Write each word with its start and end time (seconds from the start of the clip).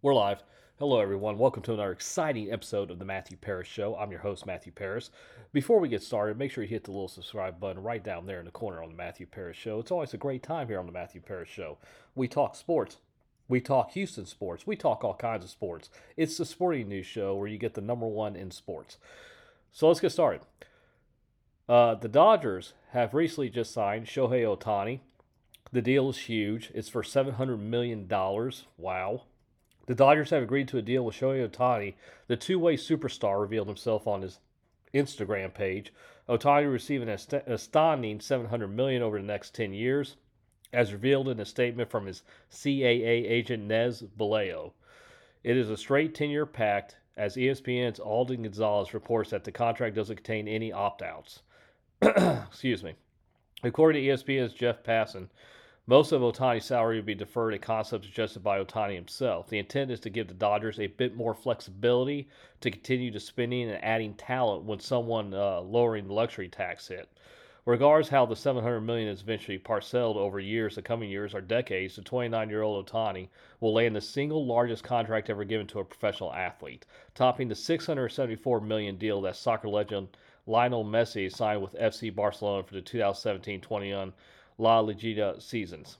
We're 0.00 0.14
live. 0.14 0.44
Hello, 0.78 1.00
everyone. 1.00 1.38
Welcome 1.38 1.64
to 1.64 1.72
another 1.72 1.90
exciting 1.90 2.52
episode 2.52 2.92
of 2.92 3.00
the 3.00 3.04
Matthew 3.04 3.36
Paris 3.36 3.66
Show. 3.66 3.96
I'm 3.96 4.12
your 4.12 4.20
host, 4.20 4.46
Matthew 4.46 4.70
Paris. 4.70 5.10
Before 5.52 5.80
we 5.80 5.88
get 5.88 6.04
started, 6.04 6.38
make 6.38 6.52
sure 6.52 6.62
you 6.62 6.70
hit 6.70 6.84
the 6.84 6.92
little 6.92 7.08
subscribe 7.08 7.58
button 7.58 7.82
right 7.82 8.04
down 8.04 8.24
there 8.24 8.38
in 8.38 8.44
the 8.44 8.52
corner 8.52 8.80
on 8.80 8.90
the 8.90 8.94
Matthew 8.94 9.26
Paris 9.26 9.56
Show. 9.56 9.80
It's 9.80 9.90
always 9.90 10.14
a 10.14 10.16
great 10.16 10.44
time 10.44 10.68
here 10.68 10.78
on 10.78 10.86
the 10.86 10.92
Matthew 10.92 11.20
Paris 11.20 11.48
Show. 11.48 11.78
We 12.14 12.28
talk 12.28 12.54
sports, 12.54 12.98
we 13.48 13.60
talk 13.60 13.90
Houston 13.90 14.24
sports, 14.24 14.68
we 14.68 14.76
talk 14.76 15.02
all 15.02 15.16
kinds 15.16 15.42
of 15.42 15.50
sports. 15.50 15.90
It's 16.16 16.36
the 16.36 16.44
sporting 16.44 16.88
news 16.88 17.06
show 17.06 17.34
where 17.34 17.48
you 17.48 17.58
get 17.58 17.74
the 17.74 17.80
number 17.80 18.06
one 18.06 18.36
in 18.36 18.52
sports. 18.52 18.98
So 19.72 19.88
let's 19.88 19.98
get 19.98 20.12
started. 20.12 20.42
Uh, 21.68 21.96
the 21.96 22.06
Dodgers 22.06 22.74
have 22.92 23.14
recently 23.14 23.50
just 23.50 23.72
signed 23.72 24.06
Shohei 24.06 24.44
Ohtani. 24.44 25.00
The 25.72 25.82
deal 25.82 26.08
is 26.08 26.18
huge. 26.18 26.70
It's 26.72 26.88
for 26.88 27.02
$700 27.02 27.58
million. 27.58 28.08
Wow. 28.78 29.22
The 29.88 29.94
Dodgers 29.94 30.28
have 30.30 30.42
agreed 30.42 30.68
to 30.68 30.76
a 30.76 30.82
deal 30.82 31.02
with 31.02 31.16
Shohei 31.16 31.48
Ohtani. 31.48 31.94
The 32.26 32.36
two-way 32.36 32.76
superstar 32.76 33.40
revealed 33.40 33.68
himself 33.68 34.06
on 34.06 34.20
his 34.20 34.38
Instagram 34.92 35.54
page. 35.54 35.94
Ohtani 36.28 36.70
receiving 36.70 37.08
an 37.08 37.18
astounding 37.46 38.20
700 38.20 38.68
million 38.68 39.00
over 39.00 39.18
the 39.18 39.26
next 39.26 39.54
10 39.54 39.72
years, 39.72 40.16
as 40.74 40.92
revealed 40.92 41.26
in 41.26 41.40
a 41.40 41.46
statement 41.46 41.90
from 41.90 42.04
his 42.04 42.22
CAA 42.52 43.30
agent 43.30 43.64
Nez 43.64 44.04
Balelo. 44.18 44.72
It 45.42 45.56
is 45.56 45.70
a 45.70 45.76
straight 45.78 46.14
10-year 46.14 46.44
pact, 46.44 46.96
as 47.16 47.36
ESPN's 47.36 47.98
Alden 47.98 48.42
Gonzalez 48.42 48.92
reports 48.92 49.30
that 49.30 49.44
the 49.44 49.52
contract 49.52 49.96
doesn't 49.96 50.16
contain 50.16 50.48
any 50.48 50.70
opt-outs. 50.70 51.40
Excuse 52.02 52.84
me. 52.84 52.92
According 53.62 54.04
to 54.04 54.10
ESPN's 54.10 54.52
Jeff 54.52 54.82
Passan, 54.82 55.30
most 55.88 56.12
of 56.12 56.20
Ohtani's 56.20 56.66
salary 56.66 56.96
would 56.96 57.06
be 57.06 57.14
deferred, 57.14 57.54
a 57.54 57.58
concept 57.58 58.04
suggested 58.04 58.40
by 58.40 58.62
Ohtani 58.62 58.94
himself. 58.94 59.48
The 59.48 59.58
intent 59.58 59.90
is 59.90 60.00
to 60.00 60.10
give 60.10 60.28
the 60.28 60.34
Dodgers 60.34 60.78
a 60.78 60.86
bit 60.86 61.16
more 61.16 61.32
flexibility 61.32 62.28
to 62.60 62.70
continue 62.70 63.10
to 63.10 63.18
spending 63.18 63.70
and 63.70 63.82
adding 63.82 64.12
talent 64.12 64.64
when 64.64 64.80
someone 64.80 65.32
uh, 65.32 65.62
lowering 65.62 66.06
the 66.06 66.12
luxury 66.12 66.46
tax 66.46 66.88
hit. 66.88 67.08
Regards 67.64 68.10
how 68.10 68.26
the 68.26 68.36
700 68.36 68.82
million 68.82 69.08
is 69.08 69.22
eventually 69.22 69.56
parceled 69.56 70.18
over 70.18 70.38
years, 70.38 70.74
the 70.74 70.82
coming 70.82 71.08
years 71.08 71.34
or 71.34 71.40
decades, 71.40 71.96
the 71.96 72.02
29-year-old 72.02 72.86
Ohtani 72.86 73.28
will 73.60 73.72
land 73.72 73.96
the 73.96 74.00
single 74.02 74.44
largest 74.44 74.84
contract 74.84 75.30
ever 75.30 75.44
given 75.44 75.66
to 75.68 75.80
a 75.80 75.84
professional 75.84 76.34
athlete, 76.34 76.84
topping 77.14 77.48
the 77.48 77.54
674 77.54 78.60
million 78.60 78.98
deal 78.98 79.22
that 79.22 79.36
soccer 79.36 79.70
legend 79.70 80.08
Lionel 80.46 80.84
Messi 80.84 81.34
signed 81.34 81.62
with 81.62 81.74
FC 81.74 82.14
Barcelona 82.14 82.62
for 82.62 82.74
the 82.74 82.82
2017-21 82.82 84.12
La 84.58 84.80
Liga 84.80 85.40
seasons. 85.40 85.98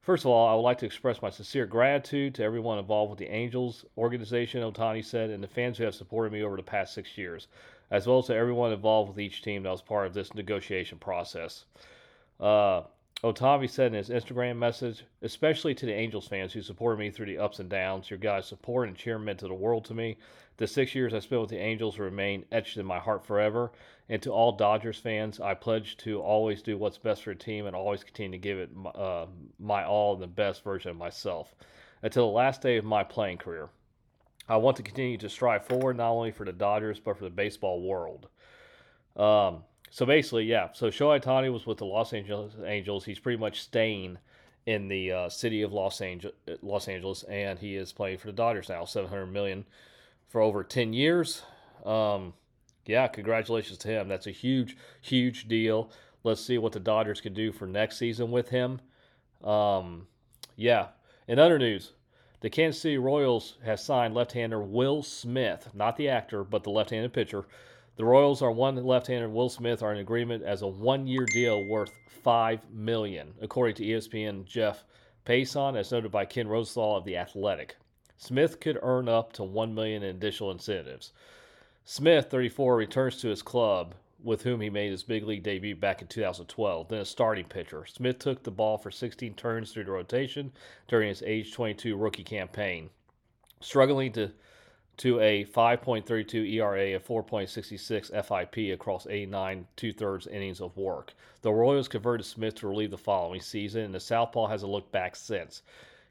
First 0.00 0.24
of 0.24 0.30
all, 0.30 0.48
I 0.48 0.54
would 0.54 0.60
like 0.60 0.78
to 0.78 0.86
express 0.86 1.22
my 1.22 1.30
sincere 1.30 1.64
gratitude 1.64 2.34
to 2.34 2.42
everyone 2.42 2.78
involved 2.78 3.10
with 3.10 3.18
the 3.18 3.32
Angels 3.34 3.86
organization, 3.96 4.62
Ohtani 4.62 5.02
said, 5.02 5.30
and 5.30 5.42
the 5.42 5.48
fans 5.48 5.78
who 5.78 5.84
have 5.84 5.94
supported 5.94 6.32
me 6.32 6.42
over 6.42 6.56
the 6.56 6.62
past 6.62 6.92
six 6.92 7.16
years, 7.16 7.48
as 7.90 8.06
well 8.06 8.18
as 8.18 8.26
to 8.26 8.34
everyone 8.34 8.72
involved 8.72 9.08
with 9.08 9.20
each 9.20 9.42
team 9.42 9.62
that 9.62 9.70
was 9.70 9.80
part 9.80 10.06
of 10.06 10.12
this 10.12 10.34
negotiation 10.34 10.98
process. 10.98 11.64
Uh, 12.38 12.82
Ohtani 13.24 13.70
said 13.70 13.86
in 13.86 13.94
his 13.94 14.10
Instagram 14.10 14.58
message, 14.58 15.02
especially 15.22 15.74
to 15.74 15.86
the 15.86 15.94
Angels 15.94 16.28
fans 16.28 16.52
who 16.52 16.60
supported 16.60 16.98
me 16.98 17.10
through 17.10 17.24
the 17.24 17.38
ups 17.38 17.58
and 17.58 17.70
downs, 17.70 18.10
your 18.10 18.18
guys' 18.18 18.44
support 18.44 18.86
and 18.86 18.94
cheer 18.94 19.18
meant 19.18 19.38
to 19.38 19.48
the 19.48 19.54
world 19.54 19.86
to 19.86 19.94
me. 19.94 20.18
The 20.58 20.66
six 20.66 20.94
years 20.94 21.14
I 21.14 21.20
spent 21.20 21.40
with 21.40 21.48
the 21.48 21.56
Angels 21.56 21.98
remain 21.98 22.44
etched 22.52 22.76
in 22.76 22.84
my 22.84 22.98
heart 22.98 23.24
forever. 23.24 23.72
And 24.10 24.20
to 24.22 24.30
all 24.30 24.52
Dodgers 24.52 24.98
fans, 24.98 25.40
I 25.40 25.54
pledge 25.54 25.96
to 25.98 26.20
always 26.20 26.60
do 26.60 26.76
what's 26.76 26.98
best 26.98 27.22
for 27.22 27.32
the 27.32 27.40
team 27.40 27.64
and 27.64 27.74
always 27.74 28.04
continue 28.04 28.32
to 28.32 28.42
give 28.42 28.58
it 28.58 28.70
uh, 28.94 29.24
my 29.58 29.86
all 29.86 30.12
and 30.12 30.22
the 30.22 30.26
best 30.26 30.62
version 30.62 30.90
of 30.90 30.98
myself 30.98 31.54
until 32.02 32.26
the 32.26 32.36
last 32.36 32.60
day 32.60 32.76
of 32.76 32.84
my 32.84 33.02
playing 33.02 33.38
career. 33.38 33.70
I 34.50 34.58
want 34.58 34.76
to 34.76 34.82
continue 34.82 35.16
to 35.16 35.30
strive 35.30 35.64
forward 35.64 35.96
not 35.96 36.10
only 36.10 36.30
for 36.30 36.44
the 36.44 36.52
Dodgers 36.52 37.00
but 37.00 37.16
for 37.16 37.24
the 37.24 37.30
baseball 37.30 37.80
world. 37.80 38.28
Um, 39.16 39.64
so 39.94 40.04
basically, 40.04 40.42
yeah. 40.42 40.70
So 40.72 40.88
Shohei 40.88 41.22
Ohtani 41.22 41.52
was 41.52 41.66
with 41.66 41.78
the 41.78 41.86
Los 41.86 42.12
Angeles 42.12 42.54
Angels. 42.66 43.04
He's 43.04 43.20
pretty 43.20 43.38
much 43.38 43.60
staying 43.60 44.18
in 44.66 44.88
the 44.88 45.12
uh, 45.12 45.28
city 45.28 45.62
of 45.62 45.72
Los 45.72 46.00
Angeles, 46.00 46.34
Los 46.62 46.88
Angeles, 46.88 47.22
and 47.22 47.60
he 47.60 47.76
is 47.76 47.92
playing 47.92 48.18
for 48.18 48.26
the 48.26 48.32
Dodgers 48.32 48.68
now, 48.68 48.84
seven 48.86 49.08
hundred 49.08 49.26
million 49.26 49.64
for 50.26 50.40
over 50.40 50.64
ten 50.64 50.92
years. 50.92 51.42
Um, 51.86 52.32
yeah, 52.86 53.06
congratulations 53.06 53.78
to 53.78 53.88
him. 53.88 54.08
That's 54.08 54.26
a 54.26 54.32
huge, 54.32 54.76
huge 55.00 55.46
deal. 55.46 55.92
Let's 56.24 56.40
see 56.40 56.58
what 56.58 56.72
the 56.72 56.80
Dodgers 56.80 57.20
can 57.20 57.32
do 57.32 57.52
for 57.52 57.68
next 57.68 57.96
season 57.96 58.32
with 58.32 58.48
him. 58.48 58.80
Um, 59.44 60.08
yeah. 60.56 60.88
In 61.28 61.38
other 61.38 61.56
news, 61.60 61.92
the 62.40 62.50
Kansas 62.50 62.82
City 62.82 62.98
Royals 62.98 63.58
have 63.64 63.78
signed 63.78 64.12
left-hander 64.12 64.60
Will 64.60 65.04
Smith, 65.04 65.68
not 65.72 65.96
the 65.96 66.08
actor, 66.08 66.42
but 66.42 66.64
the 66.64 66.70
left-handed 66.70 67.12
pitcher. 67.12 67.44
The 67.96 68.04
Royals 68.04 68.42
are 68.42 68.50
one 68.50 68.74
left-hander. 68.74 69.28
Will 69.28 69.48
Smith 69.48 69.80
are 69.80 69.92
in 69.92 70.00
agreement 70.00 70.42
as 70.42 70.62
a 70.62 70.66
one-year 70.66 71.26
deal 71.26 71.64
worth 71.64 71.92
five 72.08 72.68
million, 72.72 73.34
according 73.40 73.76
to 73.76 73.84
ESPN 73.84 74.44
Jeff 74.46 74.84
Passan, 75.24 75.76
as 75.76 75.92
noted 75.92 76.10
by 76.10 76.24
Ken 76.24 76.48
Rosenthal 76.48 76.96
of 76.96 77.04
the 77.04 77.16
Athletic. 77.16 77.76
Smith 78.16 78.58
could 78.58 78.78
earn 78.82 79.08
up 79.08 79.32
to 79.34 79.44
one 79.44 79.74
million 79.74 80.02
in 80.02 80.16
additional 80.16 80.50
incentives. 80.50 81.12
Smith, 81.84 82.30
34, 82.30 82.74
returns 82.74 83.18
to 83.18 83.28
his 83.28 83.42
club, 83.42 83.94
with 84.22 84.42
whom 84.42 84.60
he 84.60 84.70
made 84.70 84.90
his 84.90 85.02
big 85.04 85.22
league 85.24 85.42
debut 85.44 85.76
back 85.76 86.02
in 86.02 86.08
2012, 86.08 86.88
then 86.88 87.00
a 87.00 87.04
starting 87.04 87.44
pitcher. 87.44 87.86
Smith 87.86 88.18
took 88.18 88.42
the 88.42 88.50
ball 88.50 88.76
for 88.76 88.90
16 88.90 89.34
turns 89.34 89.70
through 89.70 89.84
the 89.84 89.92
rotation 89.92 90.50
during 90.88 91.08
his 91.08 91.22
age 91.24 91.52
22 91.52 91.96
rookie 91.96 92.24
campaign, 92.24 92.90
struggling 93.60 94.10
to 94.12 94.32
to 94.98 95.20
a 95.20 95.44
5.32 95.44 96.52
ERA 96.54 96.94
and 96.94 97.04
4.66 97.04 98.10
FIP 98.24 98.72
across 98.72 99.06
89 99.06 99.66
two 99.76 99.92
thirds 99.92 100.26
innings 100.26 100.60
of 100.60 100.76
work. 100.76 101.14
The 101.42 101.52
Royals 101.52 101.88
converted 101.88 102.26
Smith 102.26 102.54
to 102.56 102.68
relieve 102.68 102.90
the 102.90 102.98
following 102.98 103.40
season, 103.40 103.82
and 103.82 103.94
the 103.94 104.00
Southpaw 104.00 104.46
hasn't 104.46 104.72
looked 104.72 104.92
back 104.92 105.16
since. 105.16 105.62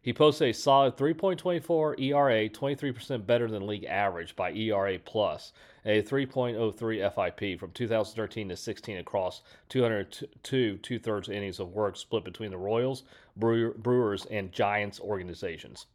He 0.03 0.11
posted 0.11 0.49
a 0.49 0.53
solid 0.53 0.97
3.24 0.97 1.97
ERA, 1.97 2.49
23% 2.49 3.25
better 3.25 3.49
than 3.49 3.65
league 3.65 3.85
average 3.85 4.35
by 4.35 4.51
ERA 4.51 4.99
plus, 4.99 5.53
and 5.85 5.95
a 5.95 6.03
3.03 6.03 7.37
FIP 7.37 7.57
from 7.57 7.71
2013 7.71 8.49
to 8.49 8.57
16 8.57 8.97
across 8.97 9.41
202 9.69 10.77
two-thirds 10.77 11.29
innings 11.29 11.61
of 11.61 11.71
work 11.71 11.95
split 11.95 12.25
between 12.25 12.51
the 12.51 12.57
Royals, 12.57 13.03
Brewers, 13.37 14.25
and 14.25 14.51
Giants 14.51 14.99
organizations. 14.99 15.85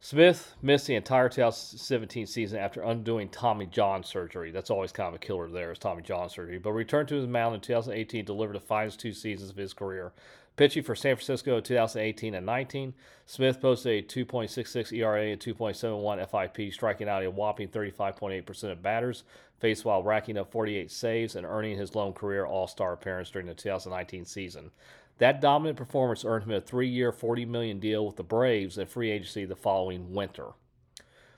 Smith 0.00 0.54
missed 0.62 0.86
the 0.86 0.94
entire 0.94 1.28
2017 1.28 2.26
season 2.26 2.58
after 2.58 2.82
undoing 2.82 3.28
Tommy 3.28 3.66
John 3.66 4.04
surgery. 4.04 4.52
That's 4.52 4.70
always 4.70 4.92
kind 4.92 5.08
of 5.08 5.14
a 5.14 5.18
killer 5.18 5.48
there, 5.48 5.72
is 5.72 5.78
Tommy 5.78 6.02
John 6.02 6.30
surgery. 6.30 6.58
But 6.58 6.72
returned 6.72 7.08
to 7.08 7.16
his 7.16 7.26
mound 7.26 7.56
in 7.56 7.60
2018, 7.60 8.24
delivered 8.24 8.54
the 8.54 8.60
finest 8.60 9.00
two 9.00 9.12
seasons 9.12 9.50
of 9.50 9.56
his 9.56 9.74
career. 9.74 10.12
Pitching 10.56 10.84
for 10.84 10.94
San 10.94 11.16
Francisco 11.16 11.56
in 11.56 11.62
2018 11.64 12.34
and 12.34 12.46
19, 12.46 12.94
Smith 13.26 13.60
posted 13.60 14.04
a 14.04 14.06
2.66 14.24 14.92
ERA 14.92 15.26
and 15.26 15.40
2.71 15.40 16.54
FIP, 16.54 16.72
striking 16.72 17.08
out 17.08 17.24
a 17.24 17.30
whopping 17.30 17.68
35.8% 17.68 18.72
of 18.72 18.82
batters 18.82 19.24
faced 19.58 19.84
while 19.84 20.02
racking 20.02 20.38
up 20.38 20.50
48 20.50 20.90
saves 20.90 21.34
and 21.34 21.44
earning 21.44 21.76
his 21.76 21.94
lone 21.94 22.12
career 22.12 22.46
All 22.46 22.68
Star 22.68 22.92
appearance 22.92 23.30
during 23.30 23.48
the 23.48 23.54
2019 23.54 24.24
season. 24.24 24.70
That 25.18 25.40
dominant 25.40 25.76
performance 25.76 26.24
earned 26.24 26.44
him 26.44 26.52
a 26.52 26.60
three 26.60 26.88
year, 26.88 27.12
40 27.12 27.44
million 27.44 27.80
deal 27.80 28.06
with 28.06 28.16
the 28.16 28.22
Braves 28.22 28.78
at 28.78 28.88
free 28.88 29.10
agency 29.10 29.44
the 29.44 29.56
following 29.56 30.12
winter. 30.14 30.48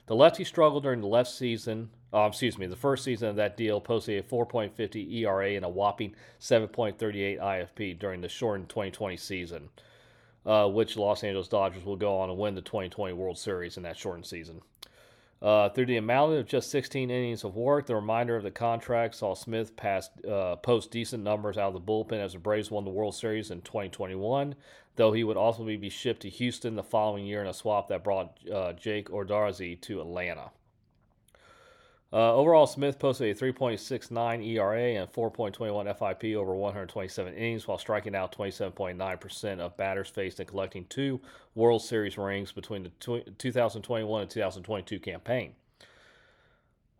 The 0.07 0.15
lefty 0.15 0.43
struggled 0.43 0.83
during 0.83 1.01
the 1.01 1.07
left 1.07 1.31
season 1.31 1.89
uh, 2.13 2.27
excuse 2.27 2.57
me, 2.57 2.67
the 2.67 2.75
first 2.75 3.03
season 3.03 3.29
of 3.29 3.35
that 3.37 3.55
deal 3.55 3.79
posted 3.79 4.23
a 4.23 4.27
4.50 4.27 5.13
ERA 5.13 5.51
and 5.51 5.63
a 5.63 5.69
whopping 5.69 6.13
7.38 6.39 7.39
IFP 7.39 7.97
during 7.97 8.21
the 8.21 8.27
shortened 8.27 8.67
2020 8.67 9.15
season, 9.15 9.69
uh, 10.45 10.67
which 10.67 10.97
Los 10.97 11.23
Angeles 11.23 11.47
Dodgers 11.47 11.85
will 11.85 11.95
go 11.95 12.17
on 12.17 12.27
to 12.27 12.33
win 12.33 12.55
the 12.55 12.61
2020 12.61 13.13
World 13.13 13.37
Series 13.37 13.77
in 13.77 13.83
that 13.83 13.97
shortened 13.97 14.25
season. 14.25 14.61
Uh, 15.41 15.69
through 15.69 15.87
the 15.87 15.97
amount 15.97 16.33
of 16.33 16.45
just 16.45 16.69
16 16.69 17.09
innings 17.09 17.43
of 17.43 17.55
work, 17.55 17.87
the 17.87 17.95
reminder 17.95 18.35
of 18.35 18.43
the 18.43 18.51
contract 18.51 19.15
saw 19.15 19.33
Smith 19.33 19.75
pass, 19.75 20.09
uh, 20.29 20.55
post 20.57 20.91
decent 20.91 21.23
numbers 21.23 21.57
out 21.57 21.69
of 21.69 21.73
the 21.73 21.81
bullpen 21.81 22.19
as 22.19 22.33
the 22.33 22.39
Braves 22.39 22.69
won 22.69 22.85
the 22.85 22.91
World 22.91 23.15
Series 23.15 23.49
in 23.49 23.61
2021, 23.61 24.53
though 24.97 25.11
he 25.11 25.23
would 25.23 25.37
also 25.37 25.63
be 25.65 25.89
shipped 25.89 26.21
to 26.21 26.29
Houston 26.29 26.75
the 26.75 26.83
following 26.83 27.25
year 27.25 27.41
in 27.41 27.47
a 27.47 27.53
swap 27.53 27.87
that 27.87 28.03
brought 28.03 28.37
uh, 28.53 28.73
Jake 28.73 29.09
Odorizzi 29.09 29.81
to 29.81 29.99
Atlanta. 29.99 30.51
Uh, 32.13 32.35
overall, 32.35 32.67
Smith 32.67 32.99
posted 32.99 33.29
a 33.29 33.39
3.69 33.39 34.45
ERA 34.45 35.01
and 35.01 35.11
4.21 35.13 35.85
FIP 35.97 36.35
over 36.35 36.53
127 36.53 37.33
innings 37.33 37.67
while 37.67 37.77
striking 37.77 38.15
out 38.15 38.35
27.9% 38.35 39.59
of 39.59 39.77
batters 39.77 40.09
faced 40.09 40.39
and 40.41 40.49
collecting 40.49 40.85
two 40.85 41.21
World 41.55 41.81
Series 41.81 42.17
rings 42.17 42.51
between 42.51 42.83
the 42.83 43.23
2021 43.37 44.21
and 44.21 44.29
2022 44.29 44.99
campaign. 44.99 45.53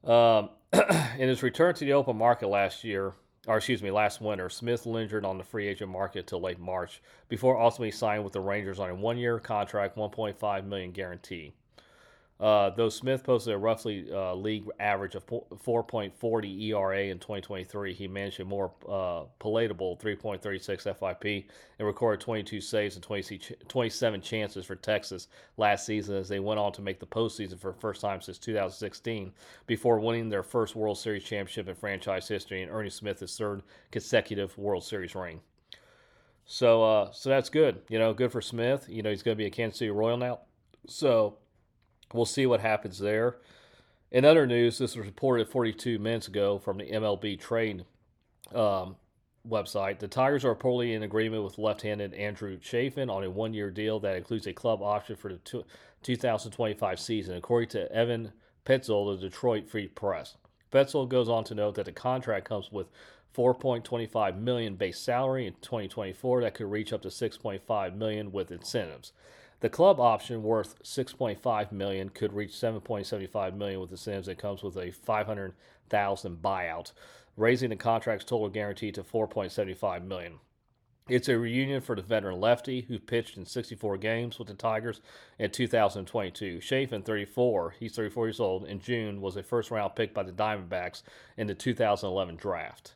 Um, 0.06 0.50
in 1.18 1.28
his 1.28 1.44
return 1.44 1.75
to 1.75 1.86
the 1.86 1.94
open 1.94 2.18
market 2.18 2.48
last 2.48 2.86
year, 2.86 3.13
or 3.48 3.58
excuse 3.58 3.84
me, 3.84 3.92
last 3.92 4.22
winter, 4.22 4.50
Smith 4.50 4.86
lingered 4.86 5.25
on 5.25 5.38
the 5.38 5.44
free 5.44 5.68
agent 5.68 5.92
market 5.92 6.25
till 6.25 6.40
late 6.40 6.60
March 6.60 7.02
before 7.28 7.60
ultimately 7.60 7.92
signing 7.92 8.24
with 8.24 8.31
the 8.31 8.40
Rangers 8.40 8.80
on 8.80 8.90
a 8.90 8.96
one-year 8.96 9.40
contract, 9.40 9.98
1.5 9.98 10.66
million 10.66 10.92
guarantee. 10.92 11.54
Uh, 12.41 12.71
though 12.71 12.89
Smith 12.89 13.23
posted 13.23 13.53
a 13.53 13.57
roughly 13.57 14.07
uh, 14.11 14.33
league 14.33 14.67
average 14.79 15.13
of 15.13 15.27
4.40 15.27 16.61
ERA 16.63 17.03
in 17.03 17.19
2023, 17.19 17.93
he 17.93 18.07
managed 18.07 18.39
a 18.39 18.45
more 18.45 18.71
uh, 18.89 19.25
palatable 19.38 19.95
3.36 19.97 20.81
FIP 20.81 21.51
and 21.77 21.88
recorded 21.88 22.19
22 22.19 22.59
saves 22.59 22.95
and 22.95 23.03
20, 23.03 23.39
27 23.67 24.21
chances 24.21 24.65
for 24.65 24.75
Texas 24.75 25.27
last 25.57 25.85
season 25.85 26.15
as 26.15 26.27
they 26.27 26.39
went 26.39 26.59
on 26.59 26.71
to 26.71 26.81
make 26.81 26.99
the 26.99 27.05
postseason 27.05 27.59
for 27.59 27.73
the 27.73 27.79
first 27.79 28.01
time 28.01 28.19
since 28.21 28.39
2016 28.39 29.31
before 29.67 29.99
winning 29.99 30.27
their 30.27 30.41
first 30.41 30.75
World 30.75 30.97
Series 30.97 31.23
championship 31.23 31.67
in 31.67 31.75
franchise 31.75 32.27
history 32.27 32.63
and 32.63 32.91
Smith 32.91 33.19
his 33.19 33.38
third 33.38 33.61
consecutive 33.91 34.57
World 34.57 34.83
Series 34.83 35.13
ring. 35.13 35.41
So, 36.47 36.83
uh, 36.83 37.11
so 37.11 37.29
that's 37.29 37.49
good. 37.49 37.81
You 37.88 37.99
know, 37.99 38.15
good 38.15 38.31
for 38.31 38.41
Smith. 38.41 38.88
You 38.89 39.03
know, 39.03 39.11
he's 39.11 39.21
going 39.21 39.38
to 39.38 39.41
be 39.41 39.45
a 39.45 39.51
Kansas 39.51 39.77
City 39.77 39.91
Royal 39.91 40.17
now. 40.17 40.39
So 40.88 41.38
We'll 42.13 42.25
see 42.25 42.46
what 42.46 42.62
happens 42.62 43.00
there. 43.00 43.38
In 44.12 44.25
other 44.25 44.46
news, 44.46 44.78
this 44.78 44.96
was 44.96 45.06
reported 45.06 45.48
42 45.48 45.98
minutes 45.98 46.28
ago 46.28 46.60
from 46.60 46.78
the 46.78 46.92
MLB 46.92 47.40
trade 47.40 47.86
um, 48.54 48.98
website. 49.48 50.00
The 50.00 50.08
Tigers 50.08 50.44
are 50.44 50.54
reportedly 50.54 50.94
in 50.94 51.04
agreement 51.04 51.44
with 51.44 51.58
left-handed 51.58 52.13
Andrew 52.13 52.60
Chafin 52.60 53.10
on 53.10 53.24
a 53.24 53.30
one-year 53.30 53.72
deal 53.72 54.00
that 54.02 54.18
includes 54.18 54.48
a 54.48 54.54
club 54.54 54.81
option 54.81 55.16
for 55.16 55.31
the 55.31 55.63
2025 56.04 57.00
season, 57.00 57.38
according 57.38 57.69
to 57.69 57.92
Evan 57.92 58.34
Petzold 58.66 59.13
of 59.13 59.22
the 59.22 59.30
Detroit 59.30 59.69
Free 59.69 59.88
Press. 59.88 60.36
Petzold 60.72 61.10
goes 61.10 61.30
on 61.30 61.44
to 61.46 61.56
note 61.56 61.75
that 61.75 61.86
the 61.86 61.92
contract 61.92 62.48
comes 62.48 62.72
with 62.72 62.88
4.25 63.36 64.38
million 64.38 64.75
base 64.75 65.00
salary 65.00 65.48
in 65.48 65.54
2024 65.62 66.42
that 66.42 66.54
could 66.54 66.69
reach 66.69 66.92
up 66.92 67.02
to 67.02 67.08
6.5 67.08 67.96
million 67.96 68.31
with 68.31 68.52
incentives. 68.52 69.13
The 69.62 69.69
club 69.69 70.00
option 70.00 70.42
worth 70.42 70.81
6.5 70.84 71.72
million 71.72 72.10
could 72.10 72.34
reach 72.34 72.52
7.75 72.54 73.56
million 73.56 73.80
with 73.80 73.92
incentives 73.92 74.25
that 74.25 74.40
comes 74.40 74.63
with 74.63 74.75
a 74.75 74.90
500,000 74.92 76.42
buyout, 76.42 76.92
raising 77.38 77.69
the 77.69 77.75
contract's 77.75 78.25
total 78.25 78.50
guarantee 78.50 78.92
to 78.92 79.04
4.75 79.04 80.04
million. 80.04 80.40
It's 81.08 81.30
a 81.30 81.38
reunion 81.38 81.81
for 81.81 81.96
the 81.96 82.02
veteran 82.02 82.40
lefty 82.40 82.81
who 82.81 82.98
pitched 82.98 83.38
in 83.38 83.46
64 83.46 83.98
games 83.98 84.40
with 84.40 84.48
the 84.48 84.56
Tigers 84.56 85.00
in 85.38 85.52
2022. 85.52 86.60
Chafin, 86.60 87.04
34, 87.04 87.75
he's 87.80 87.96
34 87.96 88.28
years 88.28 88.40
old, 88.40 88.66
in 88.66 88.80
June 88.80 89.22
was 89.22 89.36
a 89.36 89.44
first 89.44 89.69
round 89.69 89.96
pick 89.96 90.12
by 90.12 90.24
the 90.24 90.31
Diamondbacks 90.31 91.04
in 91.38 91.46
the 91.46 91.54
2011 91.54 92.36
draft 92.36 92.96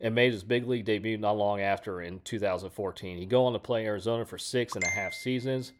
and 0.00 0.14
made 0.14 0.32
his 0.32 0.42
big 0.42 0.66
league 0.66 0.84
debut 0.84 1.18
not 1.18 1.36
long 1.36 1.60
after 1.60 2.00
in 2.00 2.20
2014. 2.20 3.18
He'd 3.18 3.28
go 3.28 3.44
on 3.44 3.52
to 3.52 3.58
play 3.58 3.84
Arizona 3.86 4.24
for 4.24 4.38
six 4.38 4.74
and 4.74 4.84
a 4.84 4.88
half 4.88 5.12
seasons 5.12 5.72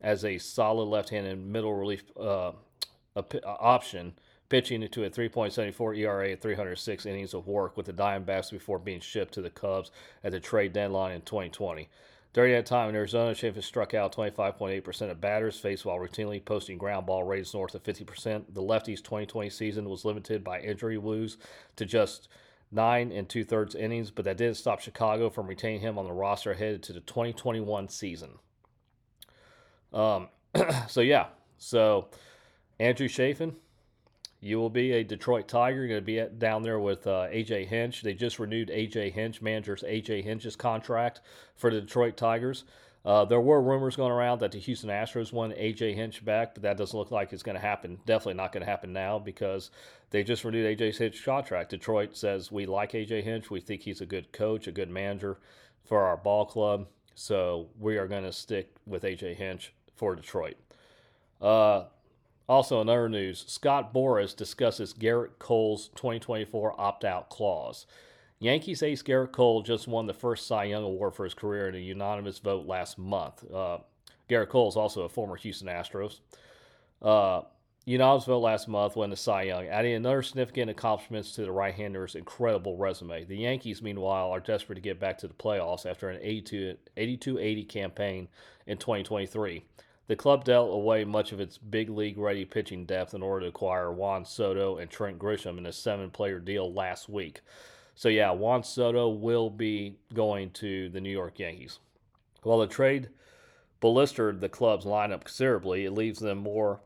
as 0.00 0.24
a 0.24 0.38
solid 0.38 0.84
left-handed 0.84 1.38
middle 1.38 1.74
relief 1.74 2.04
uh, 2.18 2.52
option, 3.44 4.14
pitching 4.48 4.82
into 4.82 5.04
a 5.04 5.10
3.74 5.10 5.98
ERA 5.98 6.32
at 6.32 6.40
306 6.40 7.06
innings 7.06 7.34
of 7.34 7.46
work 7.46 7.76
with 7.76 7.86
the 7.86 7.92
Diamondbacks 7.92 8.50
before 8.50 8.78
being 8.78 9.00
shipped 9.00 9.34
to 9.34 9.42
the 9.42 9.50
Cubs 9.50 9.90
at 10.22 10.32
the 10.32 10.40
trade 10.40 10.72
deadline 10.72 11.14
in 11.14 11.22
2020. 11.22 11.88
During 12.32 12.52
that 12.52 12.66
time 12.66 12.90
in 12.90 12.94
Arizona, 12.94 13.34
Chafin 13.34 13.62
struck 13.62 13.94
out 13.94 14.14
25.8% 14.14 15.10
of 15.10 15.20
batters 15.22 15.58
faced 15.58 15.86
while 15.86 15.96
routinely 15.96 16.44
posting 16.44 16.76
ground 16.76 17.06
ball 17.06 17.24
rates 17.24 17.54
north 17.54 17.74
of 17.74 17.82
50%. 17.82 18.52
The 18.52 18.60
lefty's 18.60 19.00
2020 19.00 19.48
season 19.48 19.88
was 19.88 20.04
limited 20.04 20.44
by 20.44 20.60
injury 20.60 20.98
woes 20.98 21.38
to 21.76 21.86
just 21.86 22.28
nine 22.70 23.12
and 23.12 23.28
two 23.28 23.44
thirds 23.44 23.74
innings, 23.74 24.10
but 24.10 24.24
that 24.24 24.36
didn't 24.36 24.56
stop 24.56 24.80
Chicago 24.80 25.30
from 25.30 25.46
retaining 25.46 25.80
him 25.80 25.98
on 25.98 26.04
the 26.04 26.12
roster 26.12 26.54
headed 26.54 26.82
to 26.84 26.92
the 26.92 27.00
2021 27.00 27.88
season. 27.88 28.38
Um, 29.92 30.28
so 30.88 31.00
yeah, 31.00 31.26
so 31.58 32.08
Andrew 32.78 33.08
Chafin, 33.08 33.56
you 34.40 34.58
will 34.58 34.70
be 34.70 34.92
a 34.92 35.02
Detroit 35.02 35.48
Tiger. 35.48 35.78
You're 35.78 35.88
going 35.88 36.00
to 36.00 36.04
be 36.04 36.20
at, 36.20 36.38
down 36.38 36.62
there 36.62 36.78
with 36.78 37.06
uh, 37.06 37.26
AJ 37.28 37.66
Hinch. 37.68 38.02
They 38.02 38.14
just 38.14 38.38
renewed 38.38 38.68
AJ 38.68 39.12
Hinch, 39.12 39.40
manager's 39.40 39.82
AJ 39.82 40.24
Hinch's 40.24 40.56
contract 40.56 41.20
for 41.56 41.70
the 41.70 41.80
Detroit 41.80 42.16
Tigers. 42.16 42.64
Uh, 43.06 43.24
there 43.24 43.40
were 43.40 43.62
rumors 43.62 43.94
going 43.94 44.10
around 44.10 44.40
that 44.40 44.50
the 44.50 44.58
Houston 44.58 44.90
Astros 44.90 45.32
want 45.32 45.56
AJ 45.56 45.94
Hinch 45.94 46.24
back, 46.24 46.54
but 46.54 46.64
that 46.64 46.76
doesn't 46.76 46.98
look 46.98 47.12
like 47.12 47.32
it's 47.32 47.44
going 47.44 47.54
to 47.54 47.60
happen. 47.60 47.98
Definitely 48.04 48.34
not 48.34 48.50
going 48.50 48.64
to 48.64 48.70
happen 48.70 48.92
now 48.92 49.20
because 49.20 49.70
they 50.10 50.24
just 50.24 50.44
renewed 50.44 50.76
AJ 50.76 50.98
Hinch's 50.98 51.24
contract. 51.24 51.70
Detroit 51.70 52.16
says 52.16 52.50
we 52.50 52.66
like 52.66 52.92
AJ 52.92 53.22
Hinch. 53.22 53.48
We 53.48 53.60
think 53.60 53.82
he's 53.82 54.00
a 54.00 54.06
good 54.06 54.32
coach, 54.32 54.66
a 54.66 54.72
good 54.72 54.90
manager 54.90 55.38
for 55.84 56.02
our 56.02 56.16
ball 56.16 56.46
club. 56.46 56.88
So 57.14 57.68
we 57.78 57.96
are 57.96 58.08
going 58.08 58.24
to 58.24 58.32
stick 58.32 58.74
with 58.84 59.04
AJ 59.04 59.36
Hinch 59.36 59.72
for 59.94 60.16
Detroit. 60.16 60.56
Uh, 61.40 61.84
also, 62.48 62.80
in 62.80 62.88
other 62.88 63.08
news, 63.08 63.44
Scott 63.46 63.94
Boras 63.94 64.34
discusses 64.34 64.92
Gerrit 64.92 65.38
Cole's 65.38 65.88
2024 65.94 66.80
opt 66.80 67.04
out 67.04 67.28
clause. 67.30 67.86
Yankees 68.38 68.82
ace 68.82 69.02
Gerrit 69.02 69.32
Cole 69.32 69.62
just 69.62 69.88
won 69.88 70.06
the 70.06 70.12
first 70.14 70.46
Cy 70.46 70.64
Young 70.64 70.84
Award 70.84 71.14
for 71.14 71.24
his 71.24 71.34
career 71.34 71.68
in 71.68 71.74
a 71.74 71.78
unanimous 71.78 72.38
vote 72.38 72.66
last 72.66 72.98
month. 72.98 73.42
Uh, 73.50 73.78
Gerrit 74.28 74.50
Cole 74.50 74.68
is 74.68 74.76
also 74.76 75.02
a 75.02 75.08
former 75.08 75.36
Houston 75.36 75.68
Astros. 75.68 76.20
Uh, 77.00 77.42
unanimous 77.86 78.26
vote 78.26 78.40
last 78.40 78.68
month 78.68 78.94
won 78.94 79.08
the 79.08 79.16
Cy 79.16 79.44
Young, 79.44 79.66
adding 79.68 79.94
another 79.94 80.22
significant 80.22 80.70
accomplishments 80.70 81.32
to 81.32 81.42
the 81.42 81.52
right-hander's 81.52 82.14
incredible 82.14 82.76
resume. 82.76 83.24
The 83.24 83.38
Yankees, 83.38 83.80
meanwhile, 83.80 84.30
are 84.30 84.40
desperate 84.40 84.76
to 84.76 84.82
get 84.82 85.00
back 85.00 85.16
to 85.18 85.28
the 85.28 85.34
playoffs 85.34 85.86
after 85.86 86.10
an 86.10 86.20
82-80 86.20 87.68
campaign 87.68 88.28
in 88.66 88.76
2023. 88.76 89.64
The 90.08 90.16
club 90.16 90.44
dealt 90.44 90.72
away 90.72 91.04
much 91.04 91.32
of 91.32 91.40
its 91.40 91.58
big 91.58 91.88
league 91.88 92.18
ready 92.18 92.44
pitching 92.44 92.84
depth 92.84 93.14
in 93.14 93.22
order 93.22 93.46
to 93.46 93.48
acquire 93.48 93.90
Juan 93.90 94.24
Soto 94.24 94.76
and 94.76 94.90
Trent 94.90 95.18
Grisham 95.18 95.58
in 95.58 95.66
a 95.66 95.72
seven 95.72 96.10
player 96.10 96.38
deal 96.38 96.72
last 96.72 97.08
week. 97.08 97.40
So, 97.96 98.10
yeah, 98.10 98.30
Juan 98.30 98.62
Soto 98.62 99.08
will 99.08 99.48
be 99.48 99.96
going 100.12 100.50
to 100.50 100.90
the 100.90 101.00
New 101.00 101.10
York 101.10 101.38
Yankees. 101.38 101.78
While 102.42 102.58
the 102.58 102.66
trade 102.66 103.08
ballistered 103.80 104.40
the 104.40 104.50
club's 104.50 104.84
lineup 104.84 105.24
considerably, 105.24 105.86
it 105.86 105.92
leaves 105.92 106.18
them 106.18 106.38
more 106.38 106.80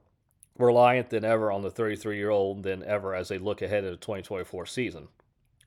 reliant 0.57 1.11
than 1.11 1.25
ever 1.25 1.51
on 1.51 1.63
the 1.63 1.71
33 1.71 2.17
year 2.17 2.31
old 2.31 2.63
than 2.63 2.85
ever 2.85 3.15
as 3.15 3.29
they 3.29 3.39
look 3.39 3.61
ahead 3.61 3.83
to 3.83 3.91
the 3.91 3.97
2024 3.97 4.67
season. 4.67 5.09